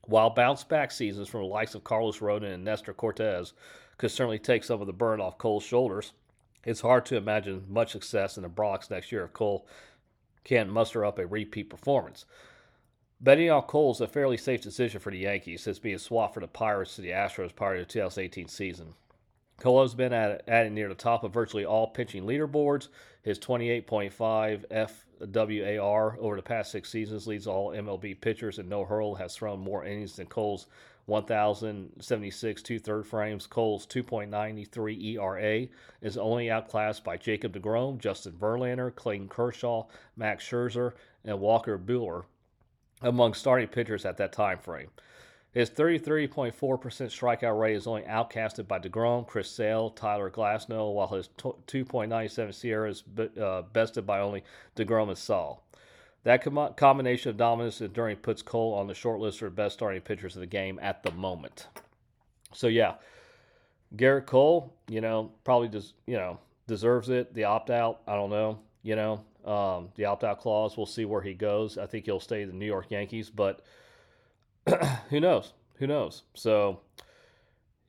While 0.06 0.30
bounce 0.30 0.64
back 0.64 0.90
seasons 0.90 1.28
from 1.28 1.40
the 1.42 1.46
likes 1.46 1.74
of 1.74 1.84
Carlos 1.84 2.18
Rodon 2.20 2.54
and 2.54 2.64
Nestor 2.64 2.94
Cortes 2.94 3.52
could 3.98 4.10
certainly 4.10 4.38
take 4.38 4.64
some 4.64 4.80
of 4.80 4.86
the 4.86 4.92
burn 4.92 5.20
off 5.20 5.38
Cole's 5.38 5.64
shoulders, 5.64 6.12
it's 6.64 6.80
hard 6.80 7.04
to 7.06 7.16
imagine 7.16 7.64
much 7.68 7.92
success 7.92 8.38
in 8.38 8.44
the 8.44 8.48
Bronx 8.48 8.90
next 8.90 9.12
year 9.12 9.24
if 9.24 9.34
Cole 9.34 9.66
can't 10.42 10.70
muster 10.70 11.04
up 11.04 11.18
a 11.18 11.26
repeat 11.26 11.68
performance. 11.70 12.24
Betting 13.20 13.50
on 13.50 13.62
Cole 13.62 13.92
is 13.92 14.00
a 14.00 14.06
fairly 14.06 14.36
safe 14.36 14.60
decision 14.60 15.00
for 15.00 15.10
the 15.10 15.18
Yankees 15.18 15.62
since 15.62 15.78
being 15.78 15.98
swapped 15.98 16.34
for 16.34 16.40
the 16.40 16.48
Pirates 16.48 16.96
to 16.96 17.02
the 17.02 17.10
Astros 17.10 17.54
prior 17.54 17.76
to 17.76 17.80
the 17.80 17.86
2018 17.86 18.48
season. 18.48 18.94
Cole 19.60 19.82
has 19.82 19.94
been 19.94 20.12
at, 20.12 20.46
at 20.48 20.70
near 20.72 20.88
the 20.88 20.94
top 20.94 21.22
of 21.22 21.32
virtually 21.32 21.64
all 21.64 21.86
pitching 21.86 22.24
leaderboards. 22.24 22.88
His 23.22 23.38
28.5 23.38 24.66
FWAR 25.20 26.18
over 26.18 26.36
the 26.36 26.42
past 26.42 26.72
six 26.72 26.90
seasons 26.90 27.26
leads 27.26 27.46
all 27.46 27.70
MLB 27.70 28.20
pitchers, 28.20 28.58
and 28.58 28.68
no 28.68 28.84
hurl 28.84 29.14
has 29.14 29.34
thrown 29.36 29.60
more 29.60 29.84
innings 29.84 30.16
than 30.16 30.26
Cole's 30.26 30.66
1,076 31.06 32.62
two 32.62 32.78
third 32.78 33.06
frames. 33.06 33.46
Cole's 33.46 33.86
2.93 33.86 35.04
ERA 35.14 35.66
is 36.02 36.18
only 36.18 36.50
outclassed 36.50 37.04
by 37.04 37.16
Jacob 37.16 37.54
DeGrom, 37.54 37.98
Justin 37.98 38.32
Verlander, 38.32 38.94
Clayton 38.94 39.28
Kershaw, 39.28 39.86
Max 40.16 40.44
Scherzer, 40.44 40.92
and 41.24 41.40
Walker 41.40 41.78
Buehler 41.78 42.24
among 43.04 43.34
starting 43.34 43.68
pitchers 43.68 44.04
at 44.04 44.16
that 44.16 44.32
time 44.32 44.58
frame. 44.58 44.90
His 45.52 45.70
33.4% 45.70 46.52
strikeout 46.52 47.60
rate 47.60 47.76
is 47.76 47.86
only 47.86 48.02
outcasted 48.02 48.66
by 48.66 48.80
DeGrom, 48.80 49.24
Chris 49.24 49.48
Sale, 49.48 49.90
Tyler 49.90 50.28
Glasnow, 50.28 50.92
while 50.92 51.06
his 51.06 51.28
2.97 51.38 52.52
SIERA 52.52 52.90
is 52.90 53.04
uh, 53.40 53.62
bested 53.72 54.04
by 54.04 54.18
only 54.18 54.42
DeGrom 54.74 55.08
and 55.08 55.18
Saul. 55.18 55.64
That 56.24 56.42
com- 56.42 56.74
combination 56.74 57.30
of 57.30 57.36
dominance 57.36 57.80
and 57.80 57.88
enduring 57.90 58.16
puts 58.16 58.42
Cole 58.42 58.74
on 58.74 58.88
the 58.88 58.94
short 58.94 59.20
list 59.20 59.38
for 59.38 59.50
best 59.50 59.74
starting 59.74 60.00
pitchers 60.00 60.34
of 60.34 60.40
the 60.40 60.46
game 60.46 60.80
at 60.82 61.04
the 61.04 61.12
moment. 61.12 61.68
So 62.52 62.66
yeah, 62.66 62.94
Gerrit 63.94 64.26
Cole, 64.26 64.72
you 64.88 65.00
know, 65.00 65.30
probably 65.44 65.68
just 65.68 65.94
you 66.06 66.16
know 66.16 66.40
deserves 66.66 67.10
it. 67.10 67.34
The 67.34 67.44
opt 67.44 67.70
out, 67.70 68.00
I 68.08 68.16
don't 68.16 68.30
know. 68.30 68.58
You 68.82 68.96
know, 68.96 69.24
um, 69.44 69.88
the 69.96 70.04
opt 70.06 70.24
out 70.24 70.40
clause. 70.40 70.76
We'll 70.76 70.86
see 70.86 71.04
where 71.04 71.22
he 71.22 71.34
goes. 71.34 71.78
I 71.78 71.86
think 71.86 72.06
he'll 72.06 72.20
stay 72.20 72.44
the 72.44 72.52
New 72.52 72.66
York 72.66 72.90
Yankees, 72.90 73.30
but 73.30 73.62
who 75.10 75.20
knows? 75.20 75.52
Who 75.76 75.86
knows? 75.86 76.22
So 76.34 76.80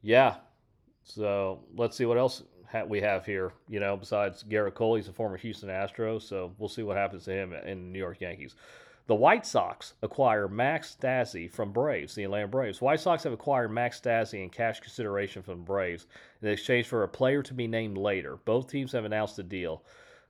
yeah. 0.01 0.35
So 1.03 1.63
let's 1.75 1.95
see 1.95 2.05
what 2.05 2.17
else 2.17 2.43
we 2.88 3.00
have 3.01 3.25
here. 3.25 3.53
You 3.69 3.79
know, 3.79 3.95
besides 3.95 4.43
Gerrit 4.43 4.74
Cole, 4.74 4.95
he's 4.95 5.07
a 5.07 5.13
former 5.13 5.38
Houston 5.38 5.69
Astro, 5.69 6.19
so 6.19 6.53
we'll 6.57 6.69
see 6.69 6.83
what 6.83 6.97
happens 6.97 7.25
to 7.25 7.31
him 7.31 7.53
in 7.53 7.91
New 7.91 8.00
York 8.00 8.21
Yankees. 8.21 8.55
The 9.07 9.15
White 9.15 9.45
Sox 9.45 9.93
acquire 10.01 10.47
Max 10.47 10.97
Stassi 11.00 11.51
from 11.51 11.71
Braves, 11.71 12.15
the 12.15 12.24
Atlanta 12.24 12.47
Braves. 12.47 12.81
White 12.81 13.00
Sox 13.00 13.24
have 13.24 13.33
acquired 13.33 13.71
Max 13.71 14.01
Stassi 14.01 14.41
in 14.41 14.50
cash 14.50 14.79
consideration 14.79 15.43
from 15.43 15.63
Braves 15.63 16.07
in 16.41 16.47
exchange 16.47 16.88
for 16.88 17.03
a 17.03 17.07
player 17.07 17.43
to 17.43 17.53
be 17.53 17.67
named 17.67 18.00
later. 18.00 18.38
Both 18.45 18.67
teams 18.67 18.93
have 18.93 19.05
announced 19.05 19.35
the 19.35 19.43
deal. 19.43 19.83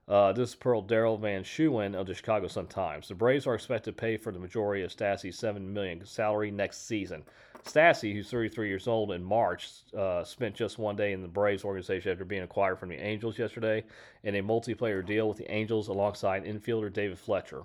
Uh, 0.08 0.32
this 0.32 0.50
is 0.50 0.56
Pearl 0.56 0.84
Daryl 0.84 1.20
Van 1.20 1.44
Schouwen 1.44 1.96
of 1.96 2.06
the 2.06 2.14
Chicago 2.14 2.48
Sun 2.48 2.68
Times. 2.68 3.08
The 3.08 3.16
Braves 3.16 3.48
are 3.48 3.56
expected 3.56 3.96
to 3.96 4.00
pay 4.00 4.18
for 4.18 4.32
the 4.32 4.38
majority 4.38 4.84
of 4.84 4.92
Stassi's 4.92 5.40
7 5.40 5.74
million 5.74 6.06
salary 6.06 6.52
next 6.52 6.86
season. 6.86 7.24
Stassi, 7.64 8.14
who's 8.14 8.30
33 8.30 8.68
years 8.68 8.88
old 8.88 9.12
in 9.12 9.24
March, 9.24 9.72
uh, 9.98 10.24
spent 10.24 10.54
just 10.54 10.78
one 10.78 10.96
day 10.96 11.14
in 11.14 11.24
the 11.24 11.28
Braves 11.28 11.64
organization 11.64 12.12
after 12.12 12.24
being 12.24 12.44
acquired 12.44 12.78
from 12.78 12.90
the 12.90 13.04
Angels 13.04 13.40
yesterday 13.40 13.84
in 14.22 14.36
a 14.36 14.44
multiplayer 14.44 15.04
deal 15.04 15.28
with 15.28 15.40
the 15.40 15.52
Angels 15.52 15.88
alongside 15.88 16.44
infielder 16.46 16.94
David 16.94 17.18
Fletcher. 17.18 17.64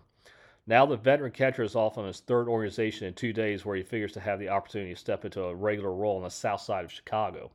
Now 0.66 0.86
the 0.86 0.96
veteran 0.96 1.32
catcher 1.32 1.62
is 1.62 1.76
off 1.76 1.98
on 1.98 2.06
his 2.06 2.20
third 2.20 2.48
organization 2.48 3.06
in 3.06 3.12
two 3.12 3.34
days 3.34 3.66
where 3.66 3.76
he 3.76 3.82
figures 3.82 4.12
to 4.12 4.20
have 4.20 4.38
the 4.38 4.48
opportunity 4.48 4.94
to 4.94 4.98
step 4.98 5.26
into 5.26 5.42
a 5.42 5.54
regular 5.54 5.92
role 5.92 6.16
on 6.16 6.22
the 6.22 6.30
south 6.30 6.62
side 6.62 6.86
of 6.86 6.92
Chicago. 6.92 7.50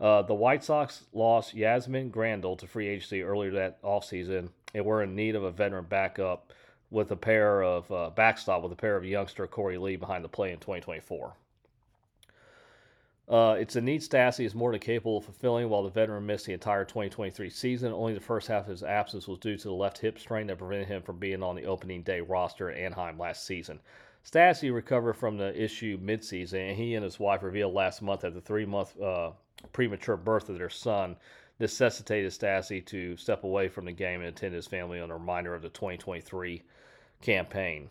Uh, 0.00 0.22
the 0.22 0.34
White 0.34 0.64
Sox 0.64 1.04
lost 1.12 1.54
Yasmani 1.54 2.10
Grandal 2.10 2.58
to 2.58 2.66
free 2.66 2.88
agency 2.88 3.22
earlier 3.22 3.50
that 3.52 3.82
offseason, 3.82 4.48
and 4.74 4.84
we're 4.84 5.02
in 5.02 5.14
need 5.14 5.36
of 5.36 5.42
a 5.44 5.50
veteran 5.50 5.84
backup 5.84 6.52
with 6.90 7.10
a 7.10 7.16
pair 7.16 7.62
of 7.62 7.90
uh, 7.92 8.10
backstop 8.10 8.62
with 8.62 8.72
a 8.72 8.76
pair 8.76 8.96
of 8.96 9.04
youngster 9.04 9.46
Korey 9.46 9.80
Lee 9.80 9.96
behind 9.96 10.24
the 10.24 10.28
plate 10.28 10.52
in 10.52 10.58
2024. 10.58 11.34
Uh, 13.28 13.56
it's 13.60 13.76
a 13.76 13.80
need 13.80 14.00
Stassi 14.00 14.44
is 14.44 14.56
more 14.56 14.72
than 14.72 14.80
capable 14.80 15.18
of 15.18 15.24
fulfilling 15.24 15.68
while 15.68 15.84
the 15.84 15.90
veteran 15.90 16.26
missed 16.26 16.46
the 16.46 16.52
entire 16.52 16.84
2023 16.84 17.48
season. 17.48 17.92
Only 17.92 18.12
the 18.12 18.20
first 18.20 18.48
half 18.48 18.64
of 18.64 18.70
his 18.70 18.82
absence 18.82 19.28
was 19.28 19.38
due 19.38 19.56
to 19.56 19.68
the 19.68 19.74
left 19.74 19.98
hip 19.98 20.18
strain 20.18 20.48
that 20.48 20.58
prevented 20.58 20.88
him 20.88 21.02
from 21.02 21.18
being 21.18 21.40
on 21.40 21.54
the 21.54 21.64
opening 21.64 22.02
day 22.02 22.20
roster 22.20 22.70
at 22.70 22.78
Anaheim 22.78 23.18
last 23.18 23.46
season. 23.46 23.78
Stassi 24.24 24.74
recovered 24.74 25.14
from 25.14 25.36
the 25.36 25.62
issue 25.62 25.96
midseason, 26.00 26.70
and 26.70 26.76
he 26.76 26.96
and 26.96 27.04
his 27.04 27.20
wife 27.20 27.44
revealed 27.44 27.72
last 27.72 28.02
month 28.02 28.22
that 28.22 28.34
the 28.34 28.40
three 28.40 28.66
month 28.66 29.00
uh, 29.00 29.30
premature 29.72 30.16
birth 30.16 30.48
of 30.48 30.58
their 30.58 30.70
son 30.70 31.16
necessitated 31.58 32.32
Stassi 32.32 32.84
to 32.86 33.16
step 33.16 33.44
away 33.44 33.68
from 33.68 33.84
the 33.84 33.92
game 33.92 34.20
and 34.20 34.28
attend 34.28 34.54
his 34.54 34.66
family 34.66 35.00
on 35.00 35.10
a 35.10 35.14
reminder 35.14 35.54
of 35.54 35.62
the 35.62 35.68
2023 35.68 36.62
campaign. 37.20 37.90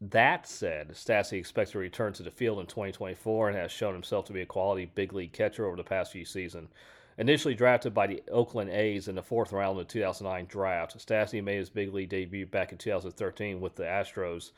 That 0.00 0.46
said, 0.46 0.90
Stassi 0.90 1.38
expects 1.38 1.72
to 1.72 1.78
return 1.78 2.12
to 2.14 2.22
the 2.22 2.30
field 2.30 2.60
in 2.60 2.66
2024 2.66 3.48
and 3.48 3.58
has 3.58 3.72
shown 3.72 3.94
himself 3.94 4.26
to 4.26 4.32
be 4.32 4.42
a 4.42 4.46
quality 4.46 4.84
big 4.84 5.12
league 5.12 5.32
catcher 5.32 5.66
over 5.66 5.76
the 5.76 5.82
past 5.82 6.12
few 6.12 6.24
seasons. 6.24 6.70
Initially 7.18 7.54
drafted 7.54 7.94
by 7.94 8.06
the 8.06 8.22
Oakland 8.30 8.70
A's 8.70 9.08
in 9.08 9.16
the 9.16 9.22
fourth 9.24 9.52
round 9.52 9.76
of 9.80 9.88
the 9.88 9.92
2009 9.92 10.46
draft, 10.46 10.96
Stassi 10.96 11.42
made 11.42 11.58
his 11.58 11.68
big 11.68 11.92
league 11.92 12.10
debut 12.10 12.46
back 12.46 12.70
in 12.70 12.78
2013 12.78 13.60
with 13.60 13.74
the 13.74 13.82
Astros, 13.82 14.52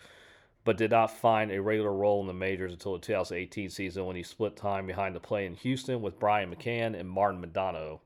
but 0.65 0.77
did 0.77 0.91
not 0.91 1.11
find 1.11 1.51
a 1.51 1.63
regular 1.63 1.93
role 1.93 2.21
in 2.21 2.27
the 2.27 2.35
majors 2.35 2.73
until 2.73 2.93
the 2.93 2.99
2018 2.99 3.71
season 3.71 4.07
when 4.07 4.17
he 4.17 4.23
split 4.23 4.57
time 4.57 4.87
behind 4.87 5.15
the 5.15 5.21
plate 5.21 5.47
in 5.47 5.55
Houston 5.55 6.03
with 6.03 6.19
Brian 6.19 6.55
McCann 6.55 6.99
and 6.99 7.09
Martin 7.09 7.41
Maldonado. 7.41 8.01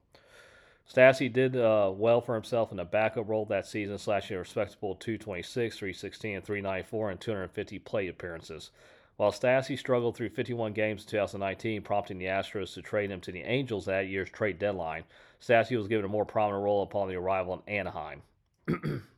Stassi 0.88 1.32
did 1.32 1.56
uh, 1.56 1.90
well 1.94 2.20
for 2.20 2.34
himself 2.34 2.70
in 2.70 2.78
a 2.78 2.84
backup 2.84 3.28
role 3.28 3.46
that 3.46 3.66
season, 3.66 3.96
slashing 3.99 4.37
a 4.37 4.40
respectable 4.40 4.94
226, 4.94 5.78
316, 5.78 6.37
and 6.37 6.44
394 6.44 7.11
in 7.11 7.18
250 7.18 7.78
plate 7.78 8.11
appearances. 8.11 8.70
While 9.16 9.32
Stassi 9.32 9.78
struggled 9.78 10.16
through 10.16 10.30
51 10.30 10.73
games 10.73 11.02
in 11.02 11.08
2019, 11.08 11.82
prompting 11.82 12.18
the 12.18 12.26
Astros 12.26 12.75
to 12.75 12.82
trade 12.82 13.11
him 13.11 13.20
to 13.23 13.32
the 13.32 13.42
Angels 13.42 13.87
that 13.87 14.08
year's 14.08 14.28
trade 14.28 14.58
deadline, 14.58 15.04
Stassi 15.40 15.76
was 15.76 15.88
given 15.88 16.04
a 16.04 16.08
more 16.08 16.26
prominent 16.26 16.64
role 16.64 16.82
upon 16.82 17.08
the 17.08 17.14
arrival 17.14 17.62
in 17.66 17.75
Anaheim. 17.75 18.23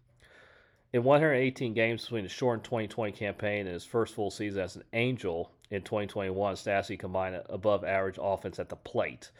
in 0.96 1.04
118 1.04 1.74
games 1.74 2.04
between 2.04 2.22
the 2.22 2.30
shortened 2.30 2.64
2020 2.64 3.12
campaign 3.12 3.66
and 3.66 3.74
his 3.74 3.84
first 3.84 4.14
full 4.14 4.30
season 4.30 4.62
as 4.62 4.76
an 4.76 4.84
Angel 4.94 5.52
in 5.70 5.82
2021, 5.82 6.54
Stassi 6.54 6.98
combined 6.98 7.38
above 7.50 7.84
average 7.84 8.18
offense 8.18 8.58
at 8.58 8.70
the 8.70 8.76
plate. 8.76 9.30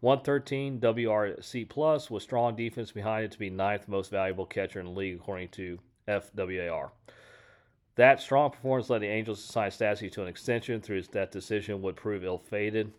113 0.00 0.80
WRC 0.80 1.68
plus 1.68 2.10
with 2.10 2.22
strong 2.22 2.56
defense 2.56 2.92
behind 2.92 3.26
it 3.26 3.30
to 3.30 3.38
be 3.38 3.50
ninth 3.50 3.88
most 3.88 4.10
valuable 4.10 4.46
catcher 4.46 4.80
in 4.80 4.86
the 4.86 4.92
league 4.92 5.16
according 5.16 5.48
to 5.48 5.78
FWAR. 6.08 6.92
That 7.96 8.22
strong 8.22 8.50
performance 8.50 8.88
led 8.88 9.02
the 9.02 9.06
Angels 9.06 9.44
to 9.44 9.52
sign 9.52 9.68
Stassi 9.68 10.10
to 10.12 10.22
an 10.22 10.28
extension 10.28 10.80
through 10.80 11.02
that 11.02 11.30
decision 11.30 11.82
would 11.82 11.94
prove 11.94 12.24
ill-fated. 12.24 12.90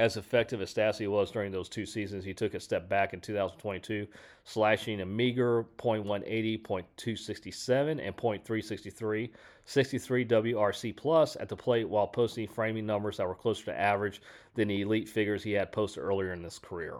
As 0.00 0.16
effective 0.16 0.62
as 0.62 0.72
Stassi 0.72 1.06
was 1.06 1.30
during 1.30 1.52
those 1.52 1.68
two 1.68 1.84
seasons, 1.84 2.24
he 2.24 2.32
took 2.32 2.54
a 2.54 2.60
step 2.60 2.88
back 2.88 3.12
in 3.12 3.20
2022, 3.20 4.06
slashing 4.44 5.02
a 5.02 5.04
meager 5.04 5.66
.180, 5.76 6.62
.267, 6.62 8.00
and 8.02 8.16
.363, 8.16 9.30
63 9.66 10.24
WRC 10.24 10.96
plus 10.96 11.36
at 11.36 11.50
the 11.50 11.56
plate 11.56 11.86
while 11.86 12.06
posting 12.06 12.48
framing 12.48 12.86
numbers 12.86 13.18
that 13.18 13.28
were 13.28 13.34
closer 13.34 13.66
to 13.66 13.78
average 13.78 14.22
than 14.54 14.68
the 14.68 14.80
elite 14.80 15.06
figures 15.06 15.42
he 15.42 15.52
had 15.52 15.70
posted 15.70 16.02
earlier 16.02 16.32
in 16.32 16.44
his 16.44 16.58
career. 16.58 16.96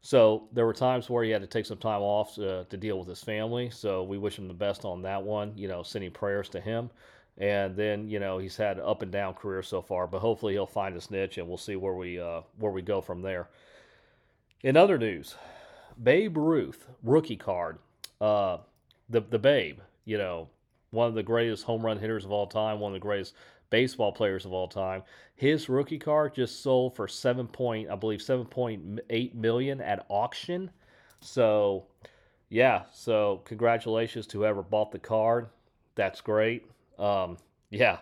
So 0.00 0.48
there 0.50 0.64
were 0.64 0.72
times 0.72 1.10
where 1.10 1.24
he 1.24 1.30
had 1.30 1.42
to 1.42 1.46
take 1.46 1.66
some 1.66 1.76
time 1.76 2.00
off 2.00 2.36
to, 2.36 2.64
to 2.64 2.76
deal 2.78 2.98
with 2.98 3.08
his 3.08 3.22
family. 3.22 3.68
So 3.68 4.02
we 4.02 4.16
wish 4.16 4.38
him 4.38 4.48
the 4.48 4.54
best 4.54 4.86
on 4.86 5.02
that 5.02 5.22
one. 5.22 5.52
You 5.56 5.68
know, 5.68 5.82
sending 5.82 6.10
prayers 6.10 6.48
to 6.50 6.60
him. 6.62 6.88
And 7.36 7.74
then 7.74 8.08
you 8.08 8.20
know 8.20 8.38
he's 8.38 8.56
had 8.56 8.78
an 8.78 8.84
up 8.84 9.02
and 9.02 9.10
down 9.10 9.34
career 9.34 9.62
so 9.62 9.82
far, 9.82 10.06
but 10.06 10.20
hopefully 10.20 10.52
he'll 10.52 10.66
find 10.66 10.94
his 10.94 11.10
niche, 11.10 11.38
and 11.38 11.48
we'll 11.48 11.56
see 11.56 11.76
where 11.76 11.94
we 11.94 12.20
uh, 12.20 12.42
where 12.58 12.72
we 12.72 12.82
go 12.82 13.00
from 13.00 13.22
there. 13.22 13.48
In 14.62 14.76
other 14.76 14.98
news, 14.98 15.34
Babe 16.00 16.36
Ruth 16.36 16.86
rookie 17.02 17.36
card, 17.36 17.78
uh, 18.20 18.58
the 19.08 19.20
the 19.20 19.38
Babe, 19.38 19.80
you 20.04 20.16
know, 20.16 20.48
one 20.90 21.08
of 21.08 21.14
the 21.14 21.24
greatest 21.24 21.64
home 21.64 21.84
run 21.84 21.98
hitters 21.98 22.24
of 22.24 22.30
all 22.30 22.46
time, 22.46 22.78
one 22.78 22.92
of 22.92 22.94
the 22.94 23.00
greatest 23.00 23.34
baseball 23.70 24.12
players 24.12 24.44
of 24.44 24.52
all 24.52 24.68
time. 24.68 25.02
His 25.34 25.68
rookie 25.68 25.98
card 25.98 26.36
just 26.36 26.62
sold 26.62 26.94
for 26.94 27.08
seven 27.08 27.48
point, 27.48 27.90
I 27.90 27.96
believe, 27.96 28.22
seven 28.22 28.46
point 28.46 29.00
eight 29.10 29.34
million 29.34 29.80
at 29.80 30.06
auction. 30.08 30.70
So, 31.20 31.86
yeah. 32.48 32.82
So 32.92 33.42
congratulations 33.44 34.28
to 34.28 34.38
whoever 34.38 34.62
bought 34.62 34.92
the 34.92 35.00
card. 35.00 35.48
That's 35.96 36.20
great. 36.20 36.66
Um, 36.98 37.36
yeah. 37.70 37.98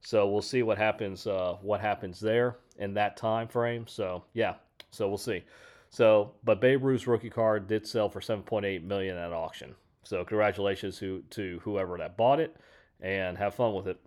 So 0.00 0.28
we'll 0.28 0.42
see 0.42 0.62
what 0.62 0.78
happens. 0.78 1.26
Uh, 1.26 1.56
what 1.62 1.80
happens 1.80 2.20
there 2.20 2.56
in 2.78 2.94
that 2.94 3.16
time 3.16 3.48
frame. 3.48 3.86
So 3.86 4.24
yeah. 4.34 4.54
So 4.90 5.08
we'll 5.08 5.18
see. 5.18 5.42
So, 5.90 6.32
but 6.44 6.60
Babe 6.60 6.84
Ruth's 6.84 7.06
rookie 7.06 7.30
card 7.30 7.66
did 7.68 7.86
sell 7.86 8.08
for 8.08 8.20
7.8 8.20 8.82
million 8.82 9.16
at 9.16 9.32
auction. 9.32 9.74
So 10.02 10.24
congratulations 10.24 10.98
to 10.98 11.22
to 11.30 11.60
whoever 11.64 11.98
that 11.98 12.16
bought 12.16 12.38
it, 12.38 12.56
and 13.00 13.36
have 13.38 13.54
fun 13.54 13.74
with 13.74 13.88
it. 13.88 14.00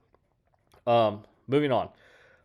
Um, 0.88 1.24
moving 1.48 1.72
on. 1.72 1.90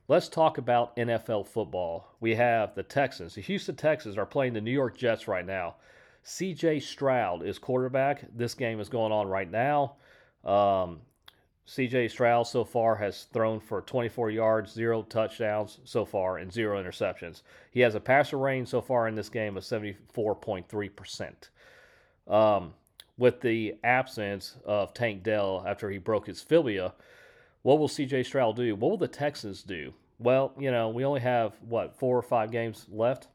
Let's 0.07 0.29
talk 0.29 0.59
about 0.59 0.97
NFL 0.97 1.47
football. 1.47 2.09
We 2.21 2.35
have 2.35 2.75
the 2.75 2.83
Texans. 2.83 3.35
The 3.35 3.41
Houston 3.41 3.77
Texans 3.77 4.19
are 4.19 4.27
playing 4.27 4.53
the 4.53 4.61
New 4.61 4.73
York 4.73 4.99
Jets 4.99 5.29
right 5.29 5.47
now. 5.47 5.77
CJ 6.25 6.83
Stroud 6.83 7.47
is 7.47 7.59
quarterback. 7.59 8.25
This 8.35 8.55
game 8.55 8.81
is 8.81 8.89
going 8.89 9.13
on 9.13 9.29
right 9.29 9.51
now. 9.51 9.97
Um, 10.45 11.01
CJ 11.67 12.11
Stroud 12.11 12.47
so 12.47 12.63
far 12.63 12.97
has 12.97 13.25
thrown 13.33 13.59
for 13.59 13.81
24 13.81 14.31
yards, 14.31 14.73
zero 14.73 15.03
touchdowns 15.03 15.79
so 15.85 16.05
far, 16.05 16.37
and 16.37 16.53
zero 16.53 16.83
interceptions. 16.83 17.41
He 17.71 17.81
has 17.81 17.95
a 17.95 18.01
passer 18.01 18.37
range 18.37 18.69
so 18.69 18.83
far 18.83 19.09
in 19.09 19.15
this 19.15 19.31
game 19.31 19.57
of 19.57 19.65
74.3%. 19.65 21.49
Um, 22.27 22.75
with 23.17 23.41
the 23.41 23.77
absence 23.83 24.57
of 24.65 24.93
Tank 24.93 25.23
Dell 25.23 25.65
after 25.67 25.91
he 25.91 25.99
broke 25.99 26.27
his 26.27 26.43
fibula, 26.43 26.95
what 27.63 27.79
will 27.79 27.89
CJ 27.89 28.27
Stroud 28.27 28.57
do? 28.57 28.75
What 28.77 28.91
will 28.91 28.99
the 28.99 29.09
Texans 29.09 29.63
do? 29.63 29.95
Well, 30.19 30.53
you 30.59 30.71
know, 30.71 30.91
we 30.91 31.05
only 31.05 31.21
have, 31.21 31.55
what, 31.63 31.99
four 31.99 32.19
or 32.19 32.23
five 32.23 32.51
games 32.51 32.87
left 32.91 33.29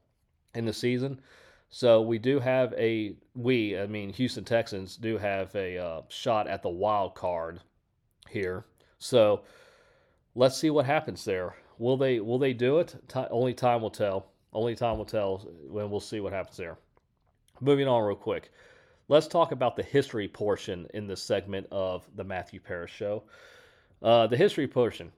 in 0.53 0.65
the 0.65 0.74
season. 0.74 1.19
So 1.71 2.01
we 2.01 2.19
do 2.19 2.39
have 2.39 2.74
a, 2.74 3.15
we, 3.36 3.79
I 3.79 3.88
mean, 3.88 4.13
Houston 4.13 4.43
Texans 4.43 4.98
do 4.98 5.17
have 5.17 5.55
a 5.55 5.77
uh, 5.77 6.01
shot 6.09 6.48
at 6.48 6.62
the 6.62 6.69
wild 6.69 7.15
card 7.15 7.62
here. 8.29 8.65
So 8.98 9.41
let's 10.36 10.57
see 10.57 10.69
what 10.69 10.86
happens 10.86 11.25
there. 11.25 11.55
Will 11.77 11.98
they 11.98 12.19
will 12.19 12.39
they 12.39 12.53
do 12.53 12.79
it? 12.79 12.95
T- 13.07 13.19
only 13.31 13.53
time 13.53 13.81
will 13.81 13.89
tell. 13.89 14.27
Only 14.51 14.75
time 14.75 14.98
will 14.98 15.05
tell 15.05 15.39
when 15.67 15.89
we'll 15.89 16.00
see 16.00 16.19
what 16.19 16.33
happens 16.33 16.57
there. 16.57 16.77
Moving 17.62 17.88
on 17.88 18.03
real 18.03 18.15
quick. 18.15 18.51
Let's 19.07 19.27
talk 19.27 19.51
about 19.51 19.75
the 19.75 19.83
history 19.83 20.27
portion 20.27 20.88
in 20.93 21.07
this 21.07 21.21
segment 21.21 21.67
of 21.71 22.07
the 22.15 22.24
Matthew 22.24 22.59
Paris 22.59 22.91
show. 22.91 23.24
Uh, 24.01 24.27
the 24.27 24.38
history 24.38 24.67
portion. 24.67 25.12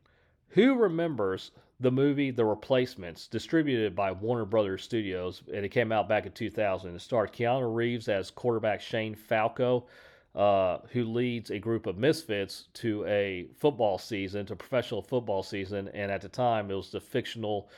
Who 0.50 0.76
remembers 0.76 1.52
the 1.82 1.92
movie 1.92 2.30
The 2.30 2.46
Replacements, 2.46 3.28
distributed 3.28 3.96
by 3.96 4.12
Warner 4.12 4.46
Brothers 4.46 4.84
Studios, 4.84 5.42
and 5.54 5.66
it 5.66 5.70
came 5.70 5.92
out 5.92 6.08
back 6.08 6.26
in 6.26 6.32
2000. 6.32 6.96
It 6.96 7.02
starred 7.02 7.34
Keanu 7.34 7.74
Reeves 7.74 8.08
as 8.08 8.30
quarterback 8.30 8.82
Shane 8.82 9.16
Falco, 9.16 9.88
uh, 10.36 10.78
who 10.92 11.04
leads 11.04 11.50
a 11.50 11.60
group 11.60 11.86
of 11.86 11.98
misfits 11.98 12.66
to 12.74 13.06
a 13.06 13.48
football 13.58 13.98
season, 13.98 14.46
to 14.46 14.56
professional 14.56 15.02
football 15.02 15.44
season. 15.44 15.90
And 15.94 16.12
at 16.12 16.22
the 16.22 16.30
time, 16.30 16.72
it 16.72 16.76
was 16.76 16.92
the 16.92 17.02
fictional, 17.02 17.70